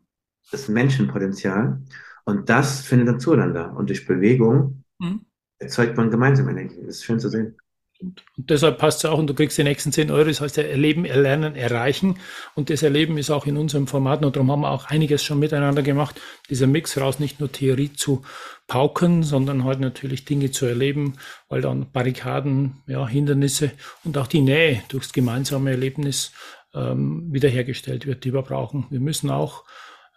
das 0.51 0.69
Menschenpotenzial. 0.69 1.81
Und 2.25 2.49
das 2.49 2.81
findet 2.81 3.09
dann 3.09 3.21
zueinander. 3.21 3.75
Und 3.77 3.89
durch 3.91 4.07
Bewegung 4.07 4.83
Mhm. 4.99 5.21
erzeugt 5.59 5.97
man 5.97 6.11
gemeinsam 6.11 6.49
Energie. 6.49 6.81
Das 6.85 6.97
ist 6.97 7.05
schön 7.05 7.21
zu 7.21 7.29
sehen. 7.29 7.57
Und, 8.01 8.25
und 8.37 8.51
deshalb 8.51 8.79
passt 8.79 9.05
es 9.05 9.11
auch 9.11 9.19
und 9.19 9.29
du 9.29 9.35
kriegst 9.35 9.57
die 9.57 9.65
nächsten 9.65 9.93
10 9.93 10.11
Euro, 10.11 10.25
das 10.25 10.41
heißt 10.41 10.59
Erleben, 10.59 11.05
Erlernen, 11.05 11.55
Erreichen. 11.55 12.19
Und 12.55 12.71
das 12.71 12.83
Erleben 12.83 13.19
ist 13.19 13.31
auch 13.31 13.47
in 13.47 13.57
unserem 13.57 13.87
Format 13.87 14.25
und 14.25 14.37
darum 14.37 14.51
haben 14.51 14.63
wir 14.63 14.71
auch 14.71 14.87
einiges 14.87 15.23
schon 15.23 15.39
miteinander 15.39 15.83
gemacht. 15.83 16.21
Dieser 16.51 16.67
Mix 16.67 16.99
raus, 16.99 17.19
nicht 17.19 17.41
nur 17.41 17.53
Theorie 17.53 17.93
zu 17.93 18.23
pauken, 18.67 19.23
sondern 19.23 19.65
halt 19.65 19.81
natürlich 19.81 20.25
Dinge 20.25 20.51
zu 20.51 20.67
erleben, 20.67 21.15
weil 21.49 21.61
dann 21.61 21.91
Barrikaden, 21.93 22.83
ja, 22.87 23.07
Hindernisse 23.07 23.71
und 24.05 24.19
auch 24.19 24.27
die 24.27 24.41
Nähe 24.41 24.83
durchs 24.89 25.13
gemeinsame 25.13 25.71
Erlebnis 25.71 26.33
ähm, 26.75 27.33
wiederhergestellt 27.33 28.07
wird, 28.07 28.25
die 28.25 28.35
wir 28.35 28.43
brauchen. 28.43 28.87
Wir 28.91 29.01
müssen 29.01 29.31
auch 29.31 29.65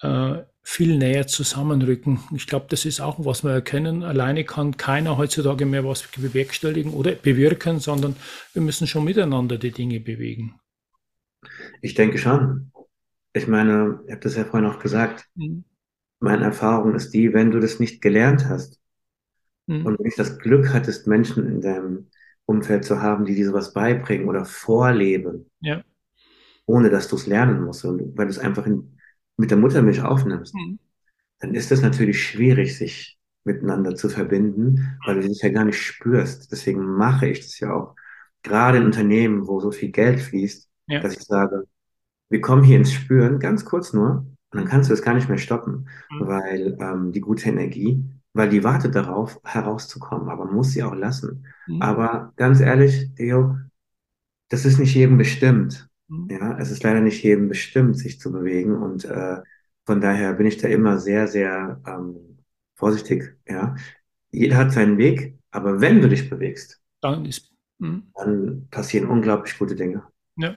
äh, 0.01 0.37
viel 0.69 0.97
näher 0.97 1.27
zusammenrücken. 1.27 2.19
Ich 2.35 2.45
glaube, 2.45 2.65
das 2.69 2.83
ist 2.83 2.99
auch, 2.99 3.23
was 3.23 3.41
wir 3.45 3.51
erkennen. 3.51 4.03
Alleine 4.03 4.43
kann 4.43 4.75
keiner 4.75 5.17
heutzutage 5.17 5.65
mehr 5.65 5.85
was 5.85 6.03
bewerkstelligen 6.03 6.91
oder 6.91 7.13
bewirken, 7.13 7.79
sondern 7.79 8.17
wir 8.51 8.61
müssen 8.61 8.85
schon 8.85 9.05
miteinander 9.05 9.57
die 9.57 9.71
Dinge 9.71 10.01
bewegen. 10.01 10.59
Ich 11.81 11.93
denke 11.93 12.17
schon. 12.17 12.73
Ich 13.31 13.47
meine, 13.47 14.01
ich 14.07 14.11
habe 14.11 14.19
das 14.21 14.35
ja 14.35 14.43
vorhin 14.43 14.69
auch 14.69 14.79
gesagt, 14.79 15.25
Mhm. 15.35 15.63
meine 16.19 16.43
Erfahrung 16.43 16.95
ist 16.95 17.13
die, 17.13 17.33
wenn 17.33 17.51
du 17.51 17.61
das 17.61 17.79
nicht 17.79 18.01
gelernt 18.01 18.45
hast 18.49 18.77
Mhm. 19.67 19.85
und 19.85 19.99
nicht 20.01 20.19
das 20.19 20.37
Glück 20.37 20.73
hattest, 20.73 21.07
Menschen 21.07 21.47
in 21.47 21.61
deinem 21.61 22.09
Umfeld 22.45 22.83
zu 22.83 23.01
haben, 23.01 23.23
die 23.23 23.35
dir 23.35 23.45
sowas 23.47 23.71
beibringen 23.71 24.27
oder 24.27 24.43
vorleben, 24.43 25.49
Ja. 25.61 25.81
ohne 26.65 26.89
dass 26.89 27.07
du 27.07 27.15
es 27.15 27.25
lernen 27.25 27.63
musst, 27.63 27.85
und 27.85 28.17
weil 28.17 28.25
du 28.25 28.31
es 28.31 28.39
einfach 28.39 28.65
in, 28.65 28.96
mit 29.37 29.51
der 29.51 29.57
Muttermilch 29.57 30.01
aufnimmst, 30.01 30.53
Mhm. 30.55 30.79
dann 31.39 31.53
ist 31.55 31.71
es 31.71 31.81
natürlich 31.81 32.23
schwierig, 32.23 32.77
sich 32.77 33.17
miteinander 33.43 33.95
zu 33.95 34.09
verbinden, 34.09 34.97
weil 35.05 35.21
du 35.21 35.27
dich 35.27 35.41
ja 35.41 35.49
gar 35.49 35.65
nicht 35.65 35.81
spürst. 35.81 36.51
Deswegen 36.51 36.85
mache 36.85 37.27
ich 37.27 37.41
das 37.41 37.59
ja 37.59 37.73
auch. 37.73 37.95
Gerade 38.43 38.77
in 38.79 38.85
Unternehmen, 38.85 39.47
wo 39.47 39.59
so 39.59 39.71
viel 39.71 39.91
Geld 39.91 40.19
fließt, 40.21 40.69
Ja. 40.87 40.99
dass 41.01 41.13
ich 41.17 41.23
sage, 41.23 41.65
wir 42.29 42.41
kommen 42.41 42.63
hier 42.63 42.77
ins 42.77 42.93
Spüren, 42.93 43.39
ganz 43.39 43.65
kurz 43.65 43.93
nur, 43.93 44.25
und 44.51 44.59
dann 44.61 44.65
kannst 44.67 44.89
du 44.89 44.93
es 44.93 45.01
gar 45.01 45.13
nicht 45.13 45.29
mehr 45.29 45.37
stoppen, 45.37 45.89
Mhm. 46.11 46.27
weil 46.27 46.77
ähm, 46.79 47.11
die 47.11 47.21
gute 47.21 47.49
Energie, 47.49 48.03
weil 48.33 48.49
die 48.49 48.63
wartet 48.63 48.95
darauf, 48.95 49.39
herauszukommen, 49.43 50.29
aber 50.29 50.45
man 50.45 50.55
muss 50.55 50.71
sie 50.71 50.83
auch 50.83 50.95
lassen. 50.95 51.45
Mhm. 51.67 51.81
Aber 51.81 52.33
ganz 52.37 52.59
ehrlich, 52.61 53.13
Theo, 53.15 53.57
das 54.49 54.65
ist 54.65 54.79
nicht 54.79 54.95
jedem 54.95 55.17
bestimmt. 55.17 55.89
Ja, 56.09 56.57
es 56.57 56.71
ist 56.71 56.83
leider 56.83 57.01
nicht 57.01 57.23
jedem 57.23 57.49
bestimmt, 57.49 57.97
sich 57.97 58.19
zu 58.19 58.31
bewegen 58.31 58.75
und 58.75 59.05
äh, 59.05 59.37
von 59.85 60.01
daher 60.01 60.33
bin 60.33 60.47
ich 60.47 60.57
da 60.57 60.67
immer 60.67 60.99
sehr, 60.99 61.27
sehr 61.27 61.81
ähm, 61.85 62.39
vorsichtig. 62.75 63.35
Ja, 63.47 63.75
jeder 64.31 64.57
hat 64.57 64.71
seinen 64.71 64.97
Weg, 64.97 65.37
aber 65.51 65.81
wenn 65.81 66.01
du 66.01 66.09
dich 66.09 66.29
bewegst, 66.29 66.81
Dann 67.01 67.25
ist, 67.25 67.51
mhm. 67.79 68.11
dann 68.15 68.67
passieren 68.69 69.09
unglaublich 69.09 69.57
gute 69.57 69.75
Dinge. 69.75 70.03
Ja. 70.37 70.55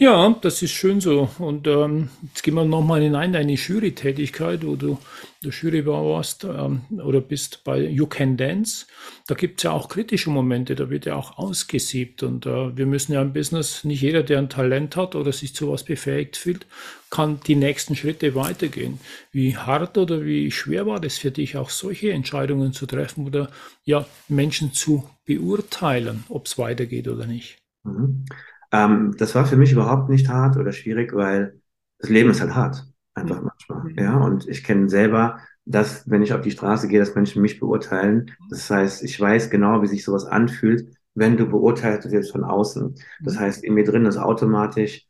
Ja, 0.00 0.30
das 0.42 0.62
ist 0.62 0.70
schön 0.70 1.00
so. 1.00 1.28
Und 1.40 1.66
ähm, 1.66 2.08
jetzt 2.22 2.44
gehen 2.44 2.54
wir 2.54 2.64
nochmal 2.64 3.02
hinein 3.02 3.30
in 3.30 3.32
deine 3.32 3.54
Jury-Tätigkeit, 3.54 4.64
wo 4.64 4.76
du 4.76 4.98
der 5.42 5.50
Jurybauer 5.50 6.14
warst 6.14 6.44
ähm, 6.44 6.82
oder 7.04 7.20
bist 7.20 7.64
bei 7.64 7.80
You 7.80 8.06
Can 8.06 8.36
Dance. 8.36 8.86
Da 9.26 9.34
gibt 9.34 9.58
es 9.58 9.64
ja 9.64 9.72
auch 9.72 9.88
kritische 9.88 10.30
Momente, 10.30 10.76
da 10.76 10.88
wird 10.88 11.06
ja 11.06 11.16
auch 11.16 11.36
ausgesiebt. 11.36 12.22
Und 12.22 12.46
äh, 12.46 12.76
wir 12.76 12.86
müssen 12.86 13.12
ja 13.12 13.22
im 13.22 13.32
Business, 13.32 13.82
nicht 13.82 14.00
jeder, 14.00 14.22
der 14.22 14.38
ein 14.38 14.48
Talent 14.48 14.94
hat 14.94 15.16
oder 15.16 15.32
sich 15.32 15.52
zu 15.56 15.68
was 15.72 15.82
befähigt 15.82 16.36
fühlt, 16.36 16.66
kann 17.10 17.40
die 17.48 17.56
nächsten 17.56 17.96
Schritte 17.96 18.36
weitergehen. 18.36 19.00
Wie 19.32 19.56
hart 19.56 19.98
oder 19.98 20.24
wie 20.24 20.52
schwer 20.52 20.86
war 20.86 21.00
das 21.00 21.18
für 21.18 21.32
dich, 21.32 21.56
auch 21.56 21.70
solche 21.70 22.12
Entscheidungen 22.12 22.72
zu 22.72 22.86
treffen 22.86 23.26
oder 23.26 23.50
ja, 23.82 24.06
Menschen 24.28 24.72
zu 24.72 25.10
beurteilen, 25.24 26.22
ob 26.28 26.46
es 26.46 26.56
weitergeht 26.56 27.08
oder 27.08 27.26
nicht? 27.26 27.58
Mhm. 27.82 28.26
Ähm, 28.72 29.14
das 29.18 29.34
war 29.34 29.46
für 29.46 29.56
mich 29.56 29.72
überhaupt 29.72 30.08
nicht 30.08 30.28
hart 30.28 30.56
oder 30.56 30.72
schwierig, 30.72 31.14
weil 31.14 31.60
das 31.98 32.10
Leben 32.10 32.30
ist 32.30 32.40
halt 32.40 32.54
hart, 32.54 32.86
einfach 33.14 33.40
mhm. 33.40 33.48
manchmal. 33.48 33.92
Ja, 34.02 34.16
und 34.16 34.46
ich 34.48 34.64
kenne 34.64 34.88
selber, 34.88 35.40
dass, 35.64 36.08
wenn 36.08 36.22
ich 36.22 36.32
auf 36.32 36.40
die 36.40 36.50
Straße 36.50 36.88
gehe, 36.88 36.98
dass 36.98 37.14
Menschen 37.14 37.42
mich 37.42 37.60
beurteilen. 37.60 38.30
Das 38.50 38.70
heißt, 38.70 39.02
ich 39.04 39.20
weiß 39.20 39.50
genau, 39.50 39.82
wie 39.82 39.86
sich 39.86 40.04
sowas 40.04 40.24
anfühlt, 40.24 40.94
wenn 41.14 41.36
du 41.36 41.46
beurteilt 41.46 42.10
wirst 42.10 42.32
von 42.32 42.44
außen. 42.44 42.94
Das 43.20 43.34
mhm. 43.34 43.40
heißt, 43.40 43.64
in 43.64 43.74
mir 43.74 43.84
drin 43.84 44.06
ist 44.06 44.16
automatisch 44.16 45.06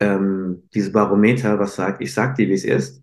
ähm, 0.00 0.68
dieses 0.74 0.92
Barometer, 0.92 1.58
was 1.58 1.76
sagt, 1.76 2.02
ich 2.02 2.12
sag 2.12 2.36
dir, 2.36 2.48
wie 2.48 2.54
es 2.54 2.64
ist, 2.64 3.02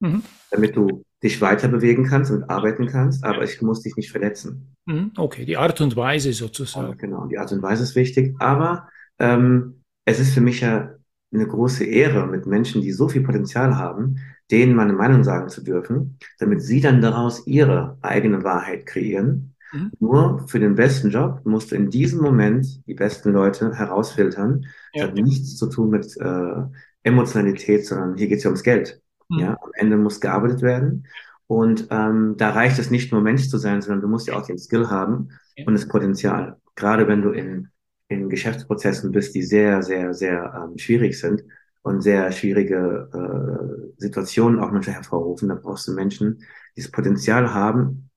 mhm. 0.00 0.22
damit 0.50 0.76
du 0.76 1.04
dich 1.22 1.40
weiter 1.40 1.68
bewegen 1.68 2.04
kannst 2.04 2.30
und 2.30 2.44
arbeiten 2.44 2.86
kannst, 2.86 3.24
aber 3.24 3.42
ich 3.42 3.60
muss 3.60 3.82
dich 3.82 3.96
nicht 3.96 4.10
verletzen. 4.10 4.76
Mhm. 4.86 5.12
Okay, 5.16 5.44
die 5.44 5.56
Art 5.56 5.80
und 5.80 5.96
Weise 5.96 6.32
sozusagen. 6.32 6.88
Ja, 6.88 6.94
genau, 6.94 7.26
die 7.26 7.38
Art 7.38 7.52
und 7.52 7.62
Weise 7.62 7.82
ist 7.82 7.96
wichtig, 7.96 8.34
aber 8.38 8.88
ähm, 9.18 9.82
es 10.04 10.20
ist 10.20 10.34
für 10.34 10.40
mich 10.40 10.60
ja 10.60 10.94
eine 11.32 11.46
große 11.46 11.84
Ehre, 11.84 12.26
mit 12.26 12.46
Menschen, 12.46 12.80
die 12.80 12.92
so 12.92 13.08
viel 13.08 13.22
Potenzial 13.22 13.76
haben, 13.76 14.16
denen 14.50 14.74
meine 14.74 14.94
Meinung 14.94 15.24
sagen 15.24 15.48
zu 15.48 15.62
dürfen, 15.62 16.18
damit 16.38 16.62
sie 16.62 16.80
dann 16.80 17.02
daraus 17.02 17.46
ihre 17.46 17.98
eigene 18.00 18.44
Wahrheit 18.44 18.86
kreieren. 18.86 19.54
Mhm. 19.72 19.92
Nur 20.00 20.48
für 20.48 20.58
den 20.58 20.74
besten 20.74 21.10
Job 21.10 21.42
musst 21.44 21.70
du 21.70 21.76
in 21.76 21.90
diesem 21.90 22.22
Moment 22.22 22.86
die 22.86 22.94
besten 22.94 23.32
Leute 23.32 23.74
herausfiltern. 23.74 24.64
Ja. 24.94 25.06
Das 25.06 25.10
hat 25.10 25.24
nichts 25.24 25.56
zu 25.56 25.68
tun 25.68 25.90
mit 25.90 26.16
äh, 26.16 26.62
Emotionalität, 27.02 27.86
sondern 27.86 28.16
hier 28.16 28.28
geht 28.28 28.38
es 28.38 28.44
ja 28.44 28.50
ums 28.50 28.62
Geld. 28.62 29.02
Mhm. 29.28 29.38
Ja, 29.38 29.58
am 29.60 29.70
Ende 29.74 29.96
muss 29.98 30.20
gearbeitet 30.20 30.62
werden. 30.62 31.06
Und 31.46 31.88
ähm, 31.90 32.34
da 32.36 32.50
reicht 32.50 32.78
es 32.78 32.90
nicht 32.90 33.12
nur 33.12 33.20
Mensch 33.20 33.48
zu 33.48 33.58
sein, 33.58 33.80
sondern 33.80 34.02
du 34.02 34.08
musst 34.08 34.28
ja 34.28 34.36
auch 34.36 34.46
den 34.46 34.58
Skill 34.58 34.88
haben 34.88 35.30
ja. 35.56 35.66
und 35.66 35.74
das 35.74 35.88
Potenzial. 35.88 36.56
Gerade 36.74 37.08
wenn 37.08 37.22
du 37.22 37.30
in 37.30 37.68
in 38.08 38.28
Geschäftsprozessen 38.28 39.12
bist, 39.12 39.34
die 39.34 39.42
sehr, 39.42 39.82
sehr, 39.82 40.14
sehr 40.14 40.54
ähm, 40.54 40.78
schwierig 40.78 41.18
sind 41.18 41.44
und 41.82 42.02
sehr 42.02 42.32
schwierige 42.32 43.08
äh, 43.12 44.00
Situationen 44.00 44.60
auch 44.60 44.70
manchmal 44.70 44.96
hervorrufen. 44.96 45.48
Da 45.48 45.54
brauchst 45.54 45.88
du 45.88 45.92
Menschen, 45.92 46.38
die 46.76 46.82
das 46.82 46.90
Potenzial 46.90 47.52
haben, 47.52 48.10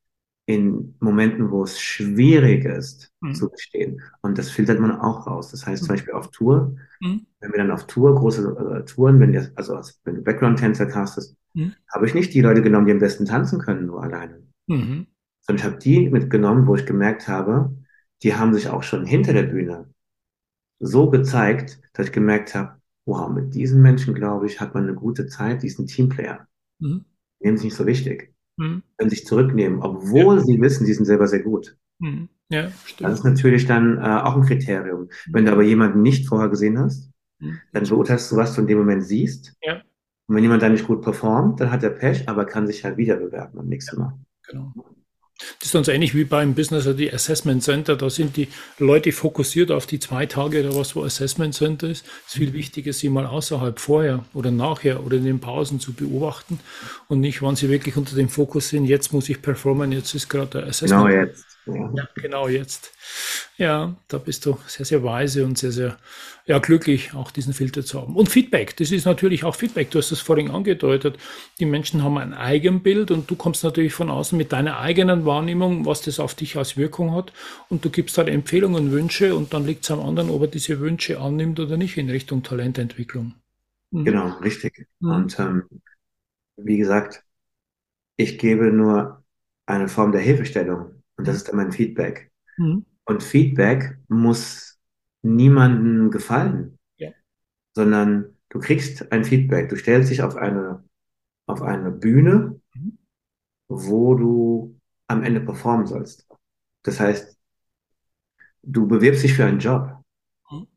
in 0.45 0.95
Momenten, 0.99 1.51
wo 1.51 1.63
es 1.63 1.79
schwierig 1.79 2.65
ist, 2.65 3.11
mhm. 3.21 3.35
zu 3.35 3.49
bestehen. 3.49 4.01
Und 4.21 4.37
das 4.37 4.49
filtert 4.49 4.79
man 4.79 4.91
auch 4.91 5.27
raus. 5.27 5.51
Das 5.51 5.65
heißt 5.65 5.83
mhm. 5.83 5.85
zum 5.85 5.95
Beispiel 5.95 6.13
auf 6.13 6.31
Tour, 6.31 6.75
mhm. 6.99 7.25
wenn 7.39 7.51
wir 7.51 7.57
dann 7.57 7.71
auf 7.71 7.87
Tour, 7.87 8.15
große 8.15 8.81
äh, 8.81 8.85
Touren, 8.85 9.19
wenn 9.19 9.33
ihr, 9.33 9.51
also 9.55 9.79
wenn 10.03 10.15
du 10.15 10.21
Background-Tänzer 10.21 10.87
castest, 10.87 11.35
mhm. 11.53 11.73
habe 11.93 12.05
ich 12.05 12.13
nicht 12.13 12.33
die 12.33 12.41
Leute 12.41 12.61
genommen, 12.61 12.85
die 12.85 12.91
am 12.91 12.99
besten 12.99 13.25
tanzen 13.25 13.59
können, 13.59 13.85
nur 13.85 14.03
alleine. 14.03 14.41
Mhm. 14.67 15.07
Sondern 15.41 15.59
ich 15.59 15.63
habe 15.63 15.77
die 15.77 16.09
mitgenommen, 16.09 16.67
wo 16.67 16.75
ich 16.75 16.85
gemerkt 16.85 17.27
habe, 17.27 17.73
die 18.23 18.35
haben 18.35 18.53
sich 18.53 18.69
auch 18.69 18.83
schon 18.83 19.05
hinter 19.05 19.33
der 19.33 19.43
Bühne 19.43 19.89
so 20.79 21.09
gezeigt, 21.09 21.79
dass 21.93 22.07
ich 22.07 22.11
gemerkt 22.11 22.55
habe, 22.55 22.81
wow, 23.05 23.29
mit 23.29 23.53
diesen 23.53 23.81
Menschen, 23.81 24.13
glaube 24.13 24.47
ich, 24.47 24.59
hat 24.59 24.73
man 24.73 24.83
eine 24.83 24.95
gute 24.95 25.27
Zeit, 25.27 25.63
die 25.63 25.69
sind 25.69 25.87
Teamplayer. 25.87 26.47
Mhm. 26.79 27.05
Nehmen 27.39 27.57
sie 27.57 27.65
nicht 27.65 27.75
so 27.75 27.85
wichtig. 27.85 28.33
Mhm. 28.57 28.83
Können 28.97 29.09
sich 29.09 29.25
zurücknehmen, 29.25 29.81
obwohl 29.81 30.37
ja. 30.37 30.43
sie 30.43 30.61
wissen, 30.61 30.85
die 30.85 30.93
sind 30.93 31.05
selber 31.05 31.27
sehr 31.27 31.41
gut. 31.41 31.77
Mhm. 31.99 32.29
Ja, 32.49 32.69
stimmt. 32.85 33.09
Das 33.09 33.19
ist 33.19 33.25
natürlich 33.25 33.65
dann 33.65 33.97
äh, 33.97 34.01
auch 34.01 34.35
ein 34.35 34.43
Kriterium. 34.43 35.09
Wenn 35.27 35.45
du 35.45 35.51
aber 35.51 35.63
jemanden 35.63 36.01
nicht 36.01 36.27
vorher 36.27 36.49
gesehen 36.49 36.77
hast, 36.79 37.11
mhm. 37.39 37.59
dann 37.71 37.87
beurteilst 37.87 38.31
du, 38.31 38.35
was 38.35 38.55
du 38.55 38.61
in 38.61 38.67
dem 38.67 38.77
Moment 38.77 39.03
siehst. 39.03 39.55
Ja. 39.61 39.81
Und 40.27 40.35
wenn 40.35 40.43
jemand 40.43 40.61
da 40.61 40.69
nicht 40.69 40.87
gut 40.87 41.01
performt, 41.01 41.59
dann 41.59 41.71
hat 41.71 41.83
er 41.83 41.91
Pech, 41.91 42.27
aber 42.27 42.45
kann 42.45 42.67
sich 42.67 42.83
halt 42.83 42.97
wieder 42.97 43.17
bewerben 43.17 43.59
am 43.59 43.67
nächsten 43.67 43.99
Mal. 43.99 44.19
Genau. 44.47 44.73
Das 45.59 45.67
ist 45.67 45.73
ganz 45.73 45.87
ähnlich 45.87 46.15
wie 46.15 46.23
beim 46.23 46.53
Business, 46.53 46.85
also 46.85 46.97
die 46.97 47.11
Assessment 47.11 47.63
Center. 47.63 47.95
Da 47.95 48.09
sind 48.09 48.37
die 48.37 48.47
Leute 48.77 49.11
fokussiert 49.11 49.71
auf 49.71 49.85
die 49.85 49.99
zwei 49.99 50.25
Tage 50.25 50.61
oder 50.61 50.75
was, 50.75 50.95
wo 50.95 51.03
Assessment 51.03 51.53
Center 51.53 51.89
ist. 51.89 52.05
Es 52.27 52.33
ist 52.33 52.39
viel 52.39 52.53
wichtiger, 52.53 52.93
sie 52.93 53.09
mal 53.09 53.25
außerhalb 53.25 53.79
vorher 53.79 54.25
oder 54.33 54.51
nachher 54.51 55.05
oder 55.05 55.17
in 55.17 55.25
den 55.25 55.39
Pausen 55.39 55.79
zu 55.79 55.93
beobachten 55.93 56.59
und 57.07 57.19
nicht, 57.19 57.41
wann 57.41 57.55
sie 57.55 57.69
wirklich 57.69 57.97
unter 57.97 58.15
dem 58.15 58.29
Fokus 58.29 58.69
sind. 58.69 58.85
Jetzt 58.85 59.13
muss 59.13 59.29
ich 59.29 59.41
performen, 59.41 59.91
jetzt 59.91 60.13
ist 60.13 60.29
gerade 60.29 60.59
der 60.59 60.67
Assessment. 60.67 61.07
Genau 61.07 61.21
jetzt. 61.21 61.50
Ja. 61.65 61.91
ja, 61.95 62.07
genau 62.15 62.47
jetzt. 62.47 62.91
Ja, 63.57 63.95
da 64.07 64.17
bist 64.17 64.45
du 64.45 64.57
sehr, 64.65 64.85
sehr 64.85 65.03
weise 65.03 65.45
und 65.45 65.57
sehr, 65.57 65.71
sehr 65.71 65.97
ja, 66.47 66.57
glücklich, 66.57 67.13
auch 67.13 67.29
diesen 67.29 67.53
Filter 67.53 67.85
zu 67.85 68.01
haben. 68.01 68.15
Und 68.15 68.29
Feedback, 68.29 68.75
das 68.77 68.91
ist 68.91 69.05
natürlich 69.05 69.43
auch 69.43 69.55
Feedback. 69.55 69.91
Du 69.91 69.99
hast 69.99 70.11
es 70.11 70.19
vorhin 70.19 70.49
angedeutet. 70.49 71.19
Die 71.59 71.65
Menschen 71.65 72.03
haben 72.03 72.17
ein 72.17 72.33
Eigenbild 72.33 73.11
und 73.11 73.29
du 73.29 73.35
kommst 73.35 73.63
natürlich 73.63 73.93
von 73.93 74.09
außen 74.09 74.35
mit 74.35 74.51
deiner 74.51 74.79
eigenen 74.79 75.25
Wahrnehmung, 75.25 75.85
was 75.85 76.01
das 76.01 76.19
auf 76.19 76.33
dich 76.33 76.57
als 76.57 76.77
Wirkung 76.77 77.13
hat. 77.13 77.31
Und 77.69 77.85
du 77.85 77.91
gibst 77.91 78.17
halt 78.17 78.29
Empfehlungen, 78.29 78.91
Wünsche 78.91 79.35
und 79.35 79.53
dann 79.53 79.65
liegt 79.67 79.83
es 79.83 79.91
am 79.91 79.99
anderen, 79.99 80.31
ob 80.31 80.41
er 80.41 80.47
diese 80.47 80.79
Wünsche 80.79 81.19
annimmt 81.19 81.59
oder 81.59 81.77
nicht 81.77 81.97
in 81.97 82.09
Richtung 82.09 82.41
Talententwicklung. 82.41 83.35
Mhm. 83.91 84.05
Genau, 84.05 84.27
richtig. 84.39 84.87
Mhm. 84.99 85.11
Und 85.11 85.39
ähm, 85.39 85.63
wie 86.57 86.77
gesagt, 86.77 87.23
ich 88.17 88.39
gebe 88.39 88.71
nur 88.71 89.23
eine 89.67 89.87
Form 89.87 90.11
der 90.11 90.21
Hilfestellung 90.21 91.00
und 91.21 91.27
das 91.27 91.35
ist 91.35 91.49
dann 91.49 91.57
mein 91.57 91.71
Feedback. 91.71 92.31
Mhm. 92.57 92.83
Und 93.05 93.21
Feedback 93.21 93.99
muss 94.07 94.79
niemandem 95.21 96.09
gefallen, 96.09 96.79
ja. 96.97 97.11
sondern 97.75 98.37
du 98.49 98.57
kriegst 98.57 99.11
ein 99.11 99.23
Feedback. 99.23 99.69
Du 99.69 99.75
stellst 99.75 100.09
dich 100.09 100.23
auf 100.23 100.35
eine, 100.35 100.83
auf 101.45 101.61
eine 101.61 101.91
Bühne, 101.91 102.59
mhm. 102.73 102.97
wo 103.67 104.15
du 104.15 104.79
am 105.05 105.21
Ende 105.21 105.41
performen 105.41 105.85
sollst. 105.85 106.27
Das 106.81 106.99
heißt, 106.99 107.37
du 108.63 108.87
bewirbst 108.87 109.23
dich 109.23 109.35
für 109.35 109.45
einen 109.45 109.59
Job. 109.59 110.03
Mhm. 110.49 110.67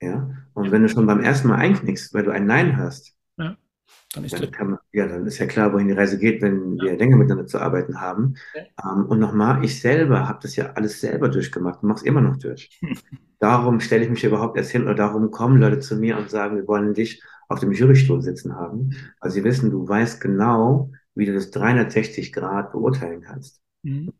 Ja. 0.00 0.36
Und 0.52 0.72
wenn 0.72 0.82
du 0.82 0.88
schon 0.88 1.06
beim 1.06 1.20
ersten 1.20 1.46
Mal 1.46 1.58
einknickst, 1.58 2.12
weil 2.12 2.24
du 2.24 2.32
ein 2.32 2.46
Nein 2.46 2.76
hast, 2.76 3.14
ja. 3.36 3.56
Dann 4.14 4.24
ist, 4.24 4.34
dann 4.34 4.70
man, 4.70 4.78
ja, 4.92 5.06
dann 5.06 5.26
ist 5.26 5.38
ja 5.38 5.46
klar, 5.46 5.72
wohin 5.72 5.88
die 5.88 5.94
Reise 5.94 6.18
geht, 6.18 6.42
wenn 6.42 6.76
ja. 6.76 6.84
wir 6.84 6.96
länger 6.98 7.16
miteinander 7.16 7.46
zu 7.46 7.58
arbeiten 7.58 8.00
haben. 8.00 8.34
Ja. 8.54 8.92
Ähm, 8.92 9.06
und 9.06 9.18
nochmal, 9.18 9.64
ich 9.64 9.80
selber 9.80 10.28
habe 10.28 10.40
das 10.42 10.54
ja 10.56 10.72
alles 10.74 11.00
selber 11.00 11.28
durchgemacht 11.28 11.82
und 11.82 11.88
mache 11.88 11.98
es 11.98 12.04
immer 12.04 12.20
noch 12.20 12.36
durch. 12.36 12.78
darum 13.38 13.80
stelle 13.80 14.04
ich 14.04 14.10
mich 14.10 14.24
überhaupt 14.24 14.56
erst 14.56 14.70
hin 14.70 14.82
oder 14.82 14.94
darum 14.94 15.30
kommen 15.30 15.58
Leute 15.58 15.80
zu 15.80 15.96
mir 15.96 16.18
und 16.18 16.30
sagen, 16.30 16.56
wir 16.56 16.68
wollen 16.68 16.94
dich 16.94 17.22
auf 17.48 17.60
dem 17.60 17.72
Jurystuhl 17.72 18.22
sitzen 18.22 18.54
haben, 18.54 18.90
weil 19.20 19.30
sie 19.30 19.44
wissen, 19.44 19.70
du 19.70 19.86
weißt 19.86 20.20
genau, 20.20 20.90
wie 21.14 21.26
du 21.26 21.34
das 21.34 21.50
360 21.50 22.32
Grad 22.32 22.72
beurteilen 22.72 23.22
kannst. 23.22 23.60
Mhm. 23.82 24.12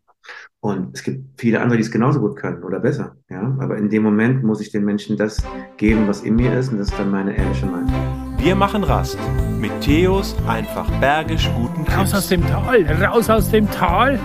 Und 0.60 0.94
es 0.94 1.02
gibt 1.02 1.40
viele 1.40 1.60
andere, 1.60 1.76
die 1.76 1.82
es 1.82 1.90
genauso 1.90 2.20
gut 2.20 2.36
können 2.36 2.62
oder 2.62 2.80
besser. 2.80 3.16
Ja? 3.28 3.56
Aber 3.60 3.76
in 3.76 3.90
dem 3.90 4.02
Moment 4.02 4.42
muss 4.42 4.60
ich 4.60 4.70
den 4.70 4.84
Menschen 4.84 5.16
das 5.16 5.42
geben, 5.76 6.06
was 6.06 6.22
in 6.22 6.36
mir 6.36 6.56
ist, 6.56 6.70
und 6.70 6.78
das 6.78 6.88
ist 6.90 6.98
dann 6.98 7.10
meine 7.10 7.36
ehrliche 7.36 7.66
Meinung. 7.66 7.92
Wir 8.38 8.54
machen 8.54 8.84
Rast 8.84 9.18
mit 9.62 9.80
Theos 9.80 10.34
einfach 10.48 10.90
bergisch 11.00 11.48
guten 11.56 11.84
Tipps. 11.84 11.96
Raus 11.96 12.14
aus 12.14 12.28
dem 12.28 12.44
Tal, 12.48 12.84
raus 13.00 13.30
aus 13.30 13.48
dem 13.48 13.70
Tal. 13.70 14.18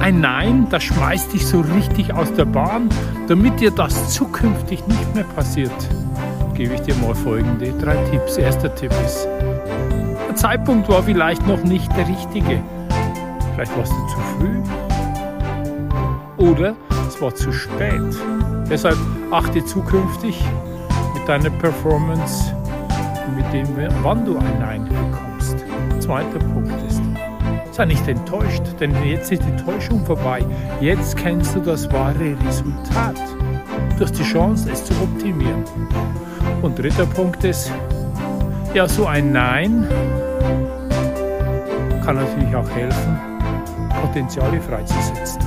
Ein 0.00 0.20
Nein, 0.20 0.68
das 0.70 0.84
schmeißt 0.84 1.32
dich 1.32 1.44
so 1.44 1.60
richtig 1.60 2.14
aus 2.14 2.32
der 2.32 2.44
Bahn, 2.44 2.88
damit 3.26 3.58
dir 3.58 3.72
das 3.72 4.14
zukünftig 4.14 4.86
nicht 4.86 5.14
mehr 5.16 5.24
passiert. 5.24 5.72
Gebe 6.54 6.74
ich 6.74 6.82
dir 6.82 6.94
mal 6.96 7.14
folgende 7.14 7.72
drei 7.72 7.96
Tipps. 8.10 8.36
Erster 8.36 8.72
Tipp 8.76 8.92
ist, 9.04 9.26
der 10.28 10.36
Zeitpunkt 10.36 10.88
war 10.88 11.02
vielleicht 11.02 11.44
noch 11.48 11.64
nicht 11.64 11.90
der 11.96 12.06
richtige. 12.06 12.62
Vielleicht 13.54 13.76
warst 13.76 13.92
du 13.92 14.06
zu 14.06 14.18
früh. 14.38 14.60
Oder 16.36 16.76
es 17.08 17.20
war 17.20 17.34
zu 17.34 17.50
spät. 17.50 18.00
Deshalb 18.70 18.98
achte 19.32 19.64
zukünftig 19.64 20.40
mit 21.14 21.28
deiner 21.28 21.50
Performance, 21.50 22.54
mit 23.54 23.66
dem, 23.78 23.94
wann 24.02 24.24
du 24.24 24.36
ein 24.36 24.58
Nein 24.58 24.84
bekommst. 24.84 25.64
Zweiter 26.00 26.38
Punkt 26.38 26.72
ist, 26.88 27.00
sei 27.70 27.84
nicht 27.86 28.06
enttäuscht, 28.08 28.62
denn 28.80 28.92
jetzt 29.04 29.30
ist 29.30 29.42
die 29.42 29.64
Täuschung 29.64 30.04
vorbei. 30.04 30.44
Jetzt 30.80 31.16
kennst 31.16 31.54
du 31.54 31.60
das 31.60 31.90
wahre 31.92 32.36
Resultat. 32.46 33.16
Du 33.96 34.04
hast 34.04 34.18
die 34.18 34.24
Chance, 34.24 34.70
es 34.70 34.84
zu 34.84 34.92
optimieren. 34.94 35.64
Und 36.62 36.78
dritter 36.78 37.06
Punkt 37.06 37.44
ist, 37.44 37.72
ja, 38.72 38.88
so 38.88 39.06
ein 39.06 39.32
Nein 39.32 39.86
kann 42.04 42.16
natürlich 42.16 42.54
auch 42.56 42.68
helfen, 42.70 43.18
Potenziale 44.02 44.60
freizusetzen. 44.60 45.40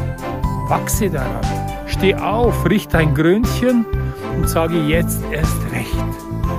Wachse 0.70 1.10
daran. 1.10 1.42
Steh 1.86 2.16
auf, 2.16 2.68
richte 2.70 2.98
ein 2.98 3.14
Grünchen 3.14 3.86
und 4.38 4.48
sage 4.48 4.78
jetzt 4.84 5.20
erst 5.32 5.58
recht. 5.72 6.57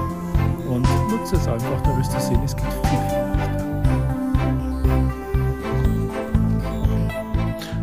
Und 0.68 0.86
nutze 1.10 1.36
es 1.36 1.48
einfach, 1.48 1.80
da 1.80 1.96
wirst 1.96 2.12
du 2.12 2.20
sehen, 2.20 2.42
es 2.44 2.54
geht 2.54 2.64
viel. 2.64 3.18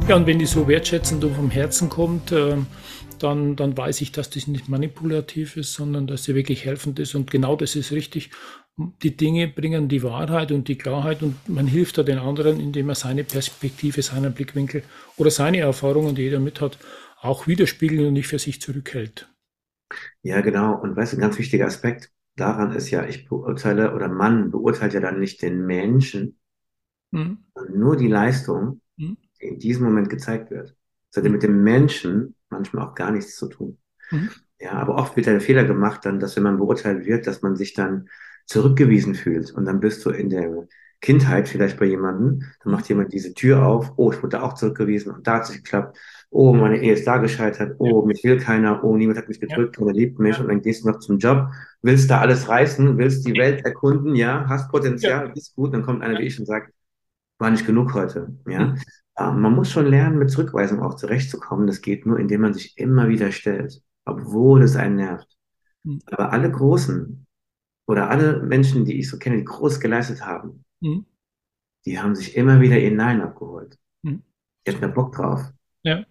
Ja, 0.07 0.15
und 0.15 0.27
wenn 0.27 0.37
die 0.37 0.45
so 0.45 0.67
wertschätzend 0.67 1.23
und 1.23 1.33
vom 1.33 1.49
Herzen 1.49 1.89
kommt, 1.89 2.31
äh, 2.31 2.57
dann, 3.17 3.55
dann 3.55 3.75
weiß 3.75 4.01
ich, 4.01 4.11
dass 4.11 4.29
das 4.29 4.45
nicht 4.45 4.69
manipulativ 4.69 5.57
ist, 5.57 5.73
sondern 5.73 6.05
dass 6.05 6.25
sie 6.25 6.35
wirklich 6.35 6.63
helfend 6.63 6.99
ist. 6.99 7.15
Und 7.15 7.31
genau 7.31 7.55
das 7.55 7.75
ist 7.75 7.91
richtig. 7.91 8.29
Die 8.77 9.17
Dinge 9.17 9.47
bringen 9.47 9.87
die 9.87 10.03
Wahrheit 10.03 10.51
und 10.51 10.67
die 10.67 10.77
Klarheit 10.77 11.23
und 11.23 11.49
man 11.49 11.65
hilft 11.65 11.97
da 11.97 12.03
den 12.03 12.19
anderen, 12.19 12.59
indem 12.59 12.89
er 12.89 12.95
seine 12.95 13.23
Perspektive, 13.23 14.03
seinen 14.03 14.33
Blickwinkel 14.33 14.83
oder 15.17 15.31
seine 15.31 15.59
Erfahrungen, 15.59 16.13
die 16.13 16.21
jeder 16.21 16.39
mit 16.39 16.61
hat, 16.61 16.77
auch 17.19 17.47
widerspiegelt 17.47 18.05
und 18.05 18.13
nicht 18.13 18.27
für 18.27 18.37
sich 18.37 18.61
zurückhält. 18.61 19.27
Ja, 20.21 20.41
genau. 20.41 20.79
Und 20.79 20.95
weißt 20.95 21.13
du, 21.13 21.17
ein 21.17 21.21
ganz 21.21 21.39
wichtiger 21.39 21.65
Aspekt 21.65 22.11
daran 22.35 22.71
ist 22.73 22.89
ja, 22.89 23.05
ich 23.05 23.27
beurteile 23.27 23.93
oder 23.93 24.07
man 24.07 24.51
beurteilt 24.51 24.93
ja 24.93 24.99
dann 24.99 25.19
nicht 25.19 25.41
den 25.41 25.65
Menschen, 25.65 26.37
mhm. 27.11 27.45
sondern 27.53 27.79
nur 27.79 27.95
die 27.95 28.07
Leistung, 28.07 28.81
mhm. 28.97 29.17
die 29.41 29.47
in 29.47 29.59
diesem 29.59 29.85
Moment 29.85 30.09
gezeigt 30.09 30.51
wird. 30.51 30.75
Das 31.11 31.17
hat 31.17 31.25
ja 31.25 31.31
mit 31.31 31.43
dem 31.43 31.63
Menschen 31.63 32.35
manchmal 32.49 32.87
auch 32.87 32.95
gar 32.95 33.11
nichts 33.11 33.35
zu 33.37 33.47
tun. 33.47 33.77
Mhm. 34.11 34.29
Ja, 34.59 34.73
aber 34.73 34.95
oft 34.95 35.15
wird 35.15 35.25
der 35.27 35.41
Fehler 35.41 35.65
gemacht, 35.65 36.05
dann, 36.05 36.19
dass 36.19 36.35
wenn 36.35 36.43
man 36.43 36.57
beurteilt 36.57 37.05
wird, 37.05 37.27
dass 37.27 37.41
man 37.41 37.55
sich 37.55 37.73
dann 37.73 38.09
zurückgewiesen 38.45 39.15
fühlt. 39.15 39.51
Und 39.51 39.65
dann 39.65 39.79
bist 39.79 40.05
du 40.05 40.11
in 40.11 40.29
der 40.29 40.67
Kindheit 41.01 41.49
vielleicht 41.49 41.77
bei 41.77 41.85
jemandem, 41.85 42.43
dann 42.63 42.71
macht 42.71 42.87
jemand 42.89 43.13
diese 43.13 43.33
Tür 43.33 43.65
auf, 43.65 43.93
oh, 43.97 44.11
ich 44.11 44.23
wurde 44.23 44.41
auch 44.41 44.53
zurückgewiesen 44.53 45.13
und 45.13 45.27
da 45.27 45.35
hat 45.35 45.43
es 45.43 45.51
geklappt 45.51 45.97
oh, 46.35 46.53
meine 46.53 46.77
Ehe 46.81 46.93
ist 46.93 47.07
da 47.07 47.17
gescheitert, 47.17 47.75
oh, 47.79 48.05
mich 48.05 48.23
will 48.23 48.37
keiner, 48.37 48.83
oh, 48.83 48.97
niemand 48.97 49.17
hat 49.17 49.29
mich 49.29 49.39
gedrückt, 49.39 49.77
ja. 49.79 49.91
liebt 49.91 50.19
mich. 50.19 50.37
Und 50.39 50.49
dann 50.49 50.61
gehst 50.61 50.83
du 50.83 50.89
noch 50.89 50.99
zum 50.99 51.17
Job, 51.17 51.47
willst 51.81 52.11
da 52.11 52.19
alles 52.19 52.49
reißen, 52.49 52.97
willst 52.97 53.25
die 53.25 53.37
Welt 53.37 53.63
erkunden, 53.65 54.15
ja, 54.15 54.45
hast 54.49 54.69
Potenzial, 54.69 55.29
bist 55.29 55.55
gut, 55.55 55.73
dann 55.73 55.83
kommt 55.83 56.03
einer 56.03 56.19
wie 56.19 56.23
ich 56.23 56.37
und 56.37 56.45
sagt, 56.45 56.73
war 57.39 57.49
nicht 57.49 57.65
genug 57.65 57.93
heute, 57.93 58.37
ja. 58.47 58.67
Mhm. 58.67 58.77
Ähm, 59.17 59.39
man 59.39 59.53
muss 59.53 59.71
schon 59.71 59.85
lernen, 59.85 60.19
mit 60.19 60.29
Zurückweisung 60.29 60.81
auch 60.81 60.95
zurechtzukommen. 60.95 61.67
Das 61.67 61.81
geht 61.81 62.05
nur, 62.05 62.19
indem 62.19 62.41
man 62.41 62.53
sich 62.53 62.77
immer 62.77 63.07
wieder 63.07 63.31
stellt, 63.31 63.81
obwohl 64.03 64.61
es 64.61 64.75
einen 64.75 64.97
nervt. 64.97 65.27
Mhm. 65.83 66.01
Aber 66.07 66.33
alle 66.33 66.51
Großen 66.51 67.25
oder 67.87 68.09
alle 68.09 68.43
Menschen, 68.43 68.83
die 68.83 68.99
ich 68.99 69.09
so 69.09 69.17
kenne, 69.17 69.37
die 69.37 69.45
groß 69.45 69.79
geleistet 69.79 70.25
haben, 70.25 70.65
mhm. 70.81 71.05
die 71.85 71.97
haben 71.97 72.15
sich 72.15 72.35
immer 72.35 72.59
wieder 72.59 72.77
ihr 72.77 72.91
Nein 72.91 73.21
abgeholt. 73.21 73.77
Mhm. 74.01 74.23
Ich 74.65 74.73
hätte 74.73 74.81
da 74.81 74.93
Bock 74.93 75.13
drauf. 75.13 75.41
Ja. 75.83 76.03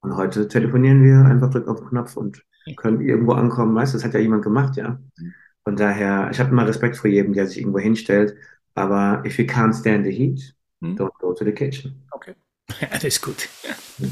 Und 0.00 0.16
heute 0.16 0.48
telefonieren 0.48 1.02
wir 1.02 1.24
einfach, 1.24 1.50
drücken 1.50 1.70
auf 1.70 1.80
den 1.80 1.88
Knopf 1.88 2.16
und 2.16 2.44
können 2.76 3.00
irgendwo 3.00 3.32
ankommen. 3.32 3.74
Weißt 3.74 3.94
du, 3.94 3.98
das 3.98 4.04
hat 4.04 4.14
ja 4.14 4.20
jemand 4.20 4.42
gemacht, 4.42 4.76
ja. 4.76 4.98
Von 5.64 5.76
daher, 5.76 6.30
ich 6.30 6.38
habe 6.38 6.50
immer 6.50 6.66
Respekt 6.66 6.96
vor 6.96 7.10
jedem, 7.10 7.32
der 7.32 7.46
sich 7.46 7.58
irgendwo 7.58 7.78
hinstellt. 7.78 8.36
Aber 8.74 9.22
if 9.26 9.38
you 9.38 9.44
can't 9.44 9.78
stand 9.78 10.04
the 10.04 10.12
heat, 10.12 10.54
hm? 10.80 10.96
don't 10.96 11.12
go 11.18 11.32
to 11.32 11.44
the 11.44 11.52
kitchen. 11.52 12.02
Okay. 12.12 12.34
Ja, 12.80 12.88
das 12.92 13.04
ist 13.04 13.22
gut. 13.22 13.48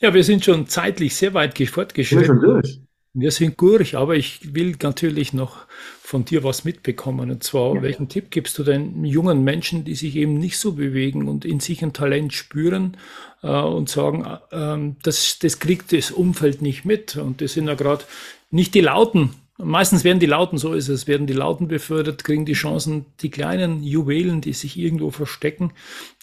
ja, 0.00 0.12
wir 0.12 0.24
sind 0.24 0.44
schon 0.44 0.66
zeitlich 0.66 1.14
sehr 1.14 1.34
weit 1.34 1.56
fortgeschritten. 1.56 2.20
Wir 2.20 2.26
sind 2.26 2.42
schon 2.42 2.50
durch. 2.50 2.80
Wir 3.18 3.30
sind 3.30 3.58
durch, 3.58 3.96
aber 3.96 4.14
ich 4.14 4.54
will 4.54 4.76
natürlich 4.82 5.32
noch 5.32 5.64
von 6.02 6.26
dir 6.26 6.44
was 6.44 6.64
mitbekommen. 6.64 7.30
Und 7.30 7.42
zwar, 7.42 7.76
ja. 7.76 7.82
welchen 7.82 8.10
Tipp 8.10 8.30
gibst 8.30 8.58
du 8.58 8.62
den 8.62 9.06
jungen 9.06 9.42
Menschen, 9.42 9.84
die 9.84 9.94
sich 9.94 10.16
eben 10.16 10.34
nicht 10.38 10.58
so 10.58 10.72
bewegen 10.72 11.26
und 11.26 11.46
in 11.46 11.58
sich 11.58 11.82
ein 11.82 11.94
Talent 11.94 12.34
spüren 12.34 12.98
äh, 13.42 13.48
und 13.48 13.88
sagen, 13.88 14.26
äh, 14.50 14.94
das, 15.02 15.38
das 15.38 15.60
kriegt 15.60 15.94
das 15.94 16.10
Umfeld 16.10 16.60
nicht 16.60 16.84
mit. 16.84 17.16
Und 17.16 17.40
das 17.40 17.54
sind 17.54 17.68
ja 17.68 17.74
gerade 17.74 18.04
nicht 18.50 18.74
die 18.74 18.82
Lauten, 18.82 19.30
Meistens 19.58 20.04
werden 20.04 20.20
die 20.20 20.26
Lauten, 20.26 20.58
so 20.58 20.74
ist 20.74 20.88
es, 20.88 21.06
werden 21.06 21.26
die 21.26 21.32
Lauten 21.32 21.66
befördert, 21.66 22.24
kriegen 22.24 22.44
die 22.44 22.52
Chancen, 22.52 23.06
die 23.20 23.30
kleinen 23.30 23.82
Juwelen, 23.82 24.42
die 24.42 24.52
sich 24.52 24.78
irgendwo 24.78 25.10
verstecken, 25.10 25.72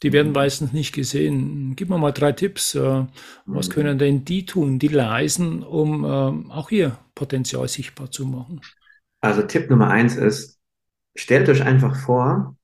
die 0.03 0.13
werden 0.13 0.27
mhm. 0.29 0.35
meistens 0.35 0.71
nicht 0.71 0.93
gesehen. 0.93 1.75
Gib 1.75 1.89
mir 1.89 1.97
mal 1.97 2.11
drei 2.11 2.31
Tipps. 2.31 2.75
Äh, 2.75 3.05
was 3.45 3.69
mhm. 3.69 3.71
können 3.73 3.97
denn 3.97 4.25
die 4.25 4.45
tun, 4.45 4.77
die 4.77 4.87
leisen, 4.87 5.63
um 5.63 6.03
äh, 6.03 6.51
auch 6.51 6.69
ihr 6.69 6.99
Potenzial 7.15 7.67
sichtbar 7.67 8.11
zu 8.11 8.25
machen? 8.25 8.61
Also 9.21 9.41
Tipp 9.41 9.69
Nummer 9.69 9.89
eins 9.89 10.15
ist, 10.15 10.59
stellt 11.15 11.49
euch 11.49 11.63
einfach 11.63 11.95
vor, 11.95 12.55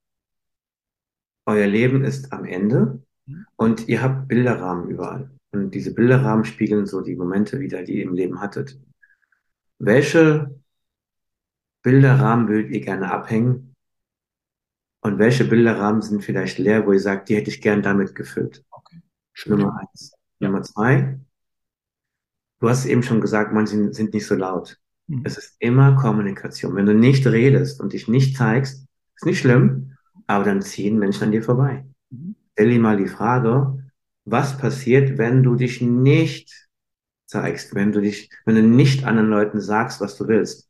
euer 1.47 1.67
Leben 1.67 2.03
ist 2.03 2.31
am 2.31 2.45
Ende 2.45 3.01
mhm. 3.25 3.45
und 3.55 3.87
ihr 3.87 4.03
habt 4.03 4.27
Bilderrahmen 4.27 4.87
überall. 4.89 5.31
Und 5.51 5.73
diese 5.73 5.95
Bilderrahmen 5.95 6.45
spiegeln 6.45 6.85
so 6.85 7.01
die 7.01 7.15
Momente 7.15 7.59
wieder, 7.59 7.81
die 7.81 7.97
ihr 7.97 8.03
im 8.03 8.13
Leben 8.13 8.39
hattet. 8.39 8.79
Welche 9.79 10.58
Bilderrahmen 11.81 12.47
würdet 12.47 12.71
ihr 12.71 12.81
gerne 12.81 13.11
abhängen? 13.11 13.75
Und 15.01 15.17
welche 15.17 15.45
Bilderrahmen 15.45 16.01
sind 16.01 16.23
vielleicht 16.23 16.57
leer, 16.57 16.85
wo 16.85 16.91
ihr 16.91 16.99
sagt, 16.99 17.29
die 17.29 17.35
hätte 17.35 17.49
ich 17.49 17.61
gern 17.61 17.81
damit 17.81 18.15
gefüllt? 18.15 18.65
Okay. 18.69 19.01
Nummer 19.45 19.79
eins. 19.79 20.11
Ja. 20.39 20.47
Nummer 20.47 20.63
zwei. 20.63 21.19
Du 22.59 22.69
hast 22.69 22.85
eben 22.85 23.03
schon 23.03 23.21
gesagt, 23.21 23.53
manche 23.53 23.93
sind 23.93 24.13
nicht 24.13 24.27
so 24.27 24.35
laut. 24.35 24.77
Mhm. 25.07 25.21
Es 25.23 25.37
ist 25.37 25.55
immer 25.59 25.95
Kommunikation. 25.95 26.75
Wenn 26.75 26.85
du 26.85 26.93
nicht 26.93 27.25
redest 27.25 27.79
und 27.79 27.93
dich 27.93 28.07
nicht 28.07 28.35
zeigst, 28.35 28.85
ist 29.15 29.25
nicht 29.25 29.39
schlimm, 29.39 29.95
aber 30.27 30.43
dann 30.43 30.61
ziehen 30.61 30.99
Menschen 30.99 31.23
an 31.25 31.31
dir 31.31 31.43
vorbei. 31.43 31.85
Mhm. 32.09 32.35
Stell 32.53 32.69
dir 32.69 32.79
mal 32.79 32.97
die 32.97 33.07
Frage, 33.07 33.81
was 34.25 34.57
passiert, 34.57 35.17
wenn 35.17 35.43
du 35.43 35.55
dich 35.55 35.81
nicht 35.81 36.67
zeigst, 37.25 37.73
wenn 37.73 37.91
du 37.91 38.01
dich, 38.01 38.29
wenn 38.45 38.55
du 38.55 38.63
nicht 38.63 39.05
anderen 39.05 39.29
Leuten 39.29 39.61
sagst, 39.61 40.01
was 40.01 40.17
du 40.17 40.27
willst. 40.27 40.68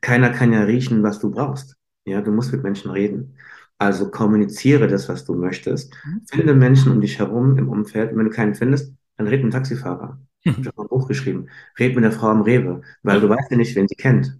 Keiner 0.00 0.30
kann 0.30 0.52
ja 0.52 0.62
riechen, 0.62 1.02
was 1.02 1.18
du 1.18 1.30
brauchst. 1.30 1.76
Ja, 2.04 2.20
du 2.20 2.30
musst 2.30 2.52
mit 2.52 2.62
Menschen 2.62 2.90
reden. 2.90 3.36
Also 3.78 4.10
kommuniziere 4.10 4.88
das, 4.88 5.08
was 5.08 5.24
du 5.24 5.34
möchtest. 5.34 5.94
Mhm. 6.04 6.22
Finde 6.30 6.54
Menschen 6.54 6.92
um 6.92 7.00
dich 7.00 7.18
herum 7.18 7.56
im 7.58 7.68
Umfeld. 7.68 8.12
Und 8.12 8.18
wenn 8.18 8.26
du 8.26 8.30
keinen 8.30 8.54
findest, 8.54 8.94
dann 9.16 9.26
red 9.26 9.42
mit 9.42 9.52
dem 9.52 9.56
Taxifahrer. 9.56 10.20
Mhm. 10.44 10.56
Ich 10.60 10.66
habe 10.66 10.82
ein 10.82 10.88
Buch 10.88 11.08
geschrieben. 11.08 11.48
Red 11.78 11.94
mit 11.94 12.04
der 12.04 12.12
Frau 12.12 12.28
am 12.28 12.42
Rewe, 12.42 12.82
weil 13.02 13.20
du 13.20 13.28
weißt 13.28 13.50
ja 13.50 13.56
nicht, 13.56 13.74
wen 13.76 13.88
sie 13.88 13.94
kennt. 13.94 14.38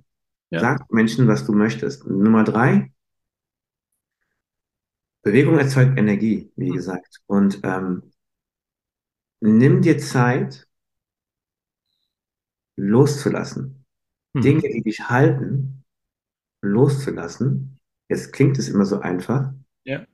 Ja. 0.51 0.61
Sag 0.61 0.93
Menschen, 0.93 1.29
was 1.29 1.47
du 1.47 1.53
möchtest. 1.53 2.07
Nummer 2.07 2.45
drei, 2.45 2.91
Bewegung 5.23 5.59
erzeugt 5.59 5.99
Energie, 5.99 6.51
wie 6.57 6.71
mhm. 6.71 6.75
gesagt. 6.75 7.21
Und 7.27 7.61
ähm, 7.63 8.11
nimm 9.41 9.83
dir 9.83 9.99
Zeit, 9.99 10.67
loszulassen. 12.77 13.80
Mhm. 14.33 14.41
Dinge, 14.43 14.63
die 14.63 14.83
dich 14.83 15.09
halten, 15.09 15.85
loszulassen. 16.63 17.79
Jetzt 18.09 18.33
klingt 18.33 18.59
es 18.59 18.69
immer 18.69 18.85
so 18.85 19.01
einfach. 19.01 19.53
Ja. 19.85 20.05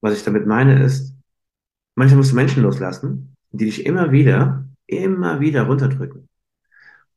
Was 0.00 0.14
ich 0.14 0.24
damit 0.24 0.46
meine 0.46 0.82
ist, 0.82 1.14
manchmal 1.94 2.18
musst 2.18 2.32
du 2.32 2.36
Menschen 2.36 2.62
loslassen, 2.62 3.34
die 3.50 3.66
dich 3.66 3.86
immer 3.86 4.12
wieder, 4.12 4.64
immer 4.86 5.40
wieder 5.40 5.62
runterdrücken. 5.62 6.28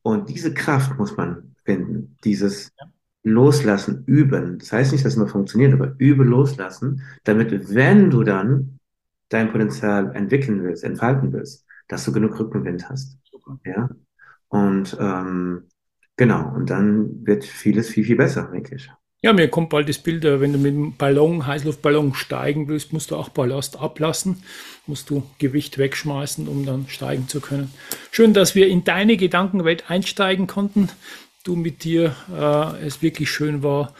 Und 0.02 0.28
diese 0.28 0.52
Kraft 0.52 0.98
muss 0.98 1.16
man 1.16 1.54
finden, 1.64 2.16
dieses 2.24 2.72
ja. 2.78 2.86
Loslassen, 3.24 4.02
üben. 4.06 4.58
Das 4.58 4.72
heißt 4.72 4.90
nicht, 4.92 5.04
dass 5.04 5.12
es 5.12 5.16
immer 5.16 5.28
funktioniert, 5.28 5.72
aber 5.72 5.94
übe 5.98 6.24
loslassen, 6.24 7.02
damit, 7.22 7.72
wenn 7.72 8.10
du 8.10 8.24
dann 8.24 8.80
dein 9.28 9.52
Potenzial 9.52 10.14
entwickeln 10.16 10.64
willst, 10.64 10.82
entfalten 10.82 11.32
willst, 11.32 11.64
dass 11.86 12.04
du 12.04 12.12
genug 12.12 12.38
Rückenwind 12.38 12.88
hast. 12.88 13.16
Super. 13.30 13.60
Ja. 13.64 13.88
Und 14.48 14.96
ähm, 15.00 15.68
genau, 16.16 16.54
und 16.54 16.70
dann 16.70 17.26
wird 17.26 17.44
vieles 17.44 17.88
viel, 17.88 18.04
viel 18.04 18.16
besser, 18.16 18.50
denke 18.52 18.76
ich. 18.76 18.90
Ja, 19.24 19.32
mir 19.32 19.46
kommt 19.46 19.70
bald 19.70 19.88
das 19.88 19.98
Bild, 19.98 20.24
äh, 20.24 20.40
wenn 20.40 20.52
du 20.52 20.58
mit 20.58 20.74
dem 20.74 20.96
Ballon, 20.96 21.46
Heißluftballon 21.46 22.14
steigen 22.14 22.66
willst, 22.66 22.92
musst 22.92 23.12
du 23.12 23.16
auch 23.16 23.28
Ballast 23.28 23.78
ablassen, 23.78 24.42
musst 24.88 25.10
du 25.10 25.22
Gewicht 25.38 25.78
wegschmeißen, 25.78 26.48
um 26.48 26.66
dann 26.66 26.88
steigen 26.88 27.28
zu 27.28 27.40
können. 27.40 27.72
Schön, 28.10 28.34
dass 28.34 28.56
wir 28.56 28.66
in 28.66 28.82
deine 28.82 29.16
Gedankenwelt 29.16 29.88
einsteigen 29.88 30.48
konnten. 30.48 30.88
Du 31.44 31.54
mit 31.54 31.84
dir, 31.84 32.16
äh, 32.36 32.84
es 32.84 33.00
wirklich 33.00 33.30
schön 33.30 33.62
war, 33.62 33.94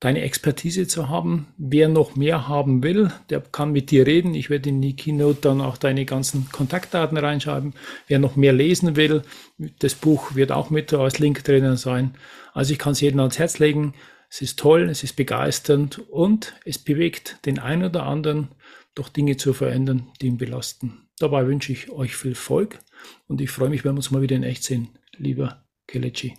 deine 0.00 0.22
Expertise 0.22 0.86
zu 0.86 1.10
haben. 1.10 1.48
Wer 1.58 1.88
noch 1.88 2.16
mehr 2.16 2.48
haben 2.48 2.82
will, 2.82 3.12
der 3.28 3.40
kann 3.40 3.72
mit 3.72 3.90
dir 3.90 4.06
reden. 4.06 4.34
Ich 4.34 4.48
werde 4.48 4.70
in 4.70 4.80
die 4.80 4.96
Keynote 4.96 5.42
dann 5.42 5.60
auch 5.60 5.76
deine 5.76 6.06
ganzen 6.06 6.48
Kontaktdaten 6.50 7.18
reinschreiben. 7.18 7.74
Wer 8.08 8.18
noch 8.18 8.34
mehr 8.34 8.54
lesen 8.54 8.96
will, 8.96 9.22
das 9.58 9.94
Buch 9.94 10.34
wird 10.34 10.52
auch 10.52 10.70
mit 10.70 10.92
als 10.94 11.18
Link 11.18 11.44
drinnen 11.44 11.76
sein. 11.76 12.14
Also 12.54 12.72
ich 12.72 12.78
kann 12.78 12.92
es 12.92 13.00
jedem 13.02 13.20
ans 13.20 13.38
Herz 13.38 13.58
legen. 13.58 13.94
Es 14.30 14.40
ist 14.40 14.58
toll, 14.58 14.88
es 14.88 15.04
ist 15.04 15.16
begeisternd 15.16 15.98
und 16.08 16.54
es 16.64 16.78
bewegt 16.78 17.44
den 17.44 17.58
einen 17.58 17.84
oder 17.84 18.04
anderen, 18.04 18.48
doch 18.94 19.08
Dinge 19.08 19.36
zu 19.36 19.52
verändern, 19.52 20.08
die 20.20 20.28
ihn 20.28 20.38
belasten. 20.38 21.08
Dabei 21.18 21.46
wünsche 21.46 21.72
ich 21.72 21.90
euch 21.90 22.16
viel 22.16 22.30
Erfolg 22.30 22.78
und 23.26 23.40
ich 23.40 23.50
freue 23.50 23.68
mich, 23.68 23.84
wenn 23.84 23.92
wir 23.92 23.98
uns 23.98 24.10
mal 24.10 24.22
wieder 24.22 24.36
in 24.36 24.44
echt 24.44 24.62
sehen, 24.62 24.88
lieber 25.16 25.64
Kelechi. 25.86 26.36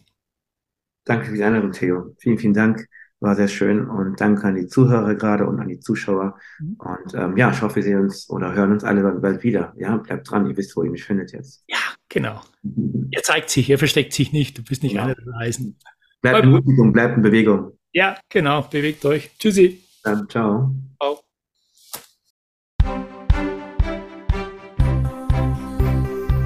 Danke 1.03 1.27
für 1.27 1.35
die 1.35 1.43
Einladung, 1.43 1.73
Theo. 1.73 2.15
Vielen, 2.17 2.37
vielen 2.39 2.53
Dank 2.53 2.87
War 3.21 3.35
sehr 3.35 3.47
schön 3.47 3.87
und 3.87 4.19
danke 4.19 4.47
an 4.47 4.55
die 4.55 4.65
Zuhörer 4.65 5.13
gerade 5.13 5.45
und 5.45 5.59
an 5.59 5.67
die 5.67 5.79
Zuschauer. 5.79 6.39
Mhm. 6.59 6.75
Und 6.79 7.13
ähm, 7.13 7.37
ja, 7.37 7.51
ich 7.51 7.61
hoffe, 7.61 7.75
wir 7.75 7.83
sehen 7.83 7.99
uns 7.99 8.27
oder 8.31 8.53
hören 8.53 8.71
uns 8.71 8.83
alle 8.83 9.03
bald 9.13 9.43
wieder. 9.43 9.73
Ja, 9.77 9.95
bleibt 9.97 10.29
dran, 10.29 10.47
ihr 10.49 10.57
wisst, 10.57 10.75
wo 10.75 10.81
ihr 10.83 10.89
mich 10.89 11.03
findet 11.03 11.31
jetzt. 11.31 11.63
Ja, 11.67 11.77
genau. 12.09 12.41
Er 13.13 13.23
zeigt 13.23 13.49
sich, 13.49 13.69
er 13.69 13.77
versteckt 13.77 14.13
sich 14.13 14.31
nicht. 14.31 14.57
Du 14.57 14.63
bist 14.63 14.83
nicht 14.83 14.93
Ja. 14.95 15.03
einer 15.03 15.15
der 15.15 15.33
Reisen. 15.33 15.77
Bleibt 16.21 16.43
in 16.45 16.51
Bewegung, 16.53 16.93
bleibt 16.93 17.17
in 17.17 17.23
Bewegung. 17.23 17.77
Ja, 17.91 18.17
genau. 18.29 18.61
Bewegt 18.61 19.03
euch. 19.05 19.31
Tschüssi. 19.37 19.81
Dann 20.03 20.27
ciao. 20.29 20.73
Ciao. 20.99 21.19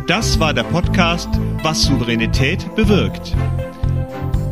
Das 0.07 0.39
war 0.39 0.53
der 0.53 0.63
Podcast 0.63 1.29
Was 1.63 1.83
Souveränität 1.83 2.73
bewirkt. 2.75 3.35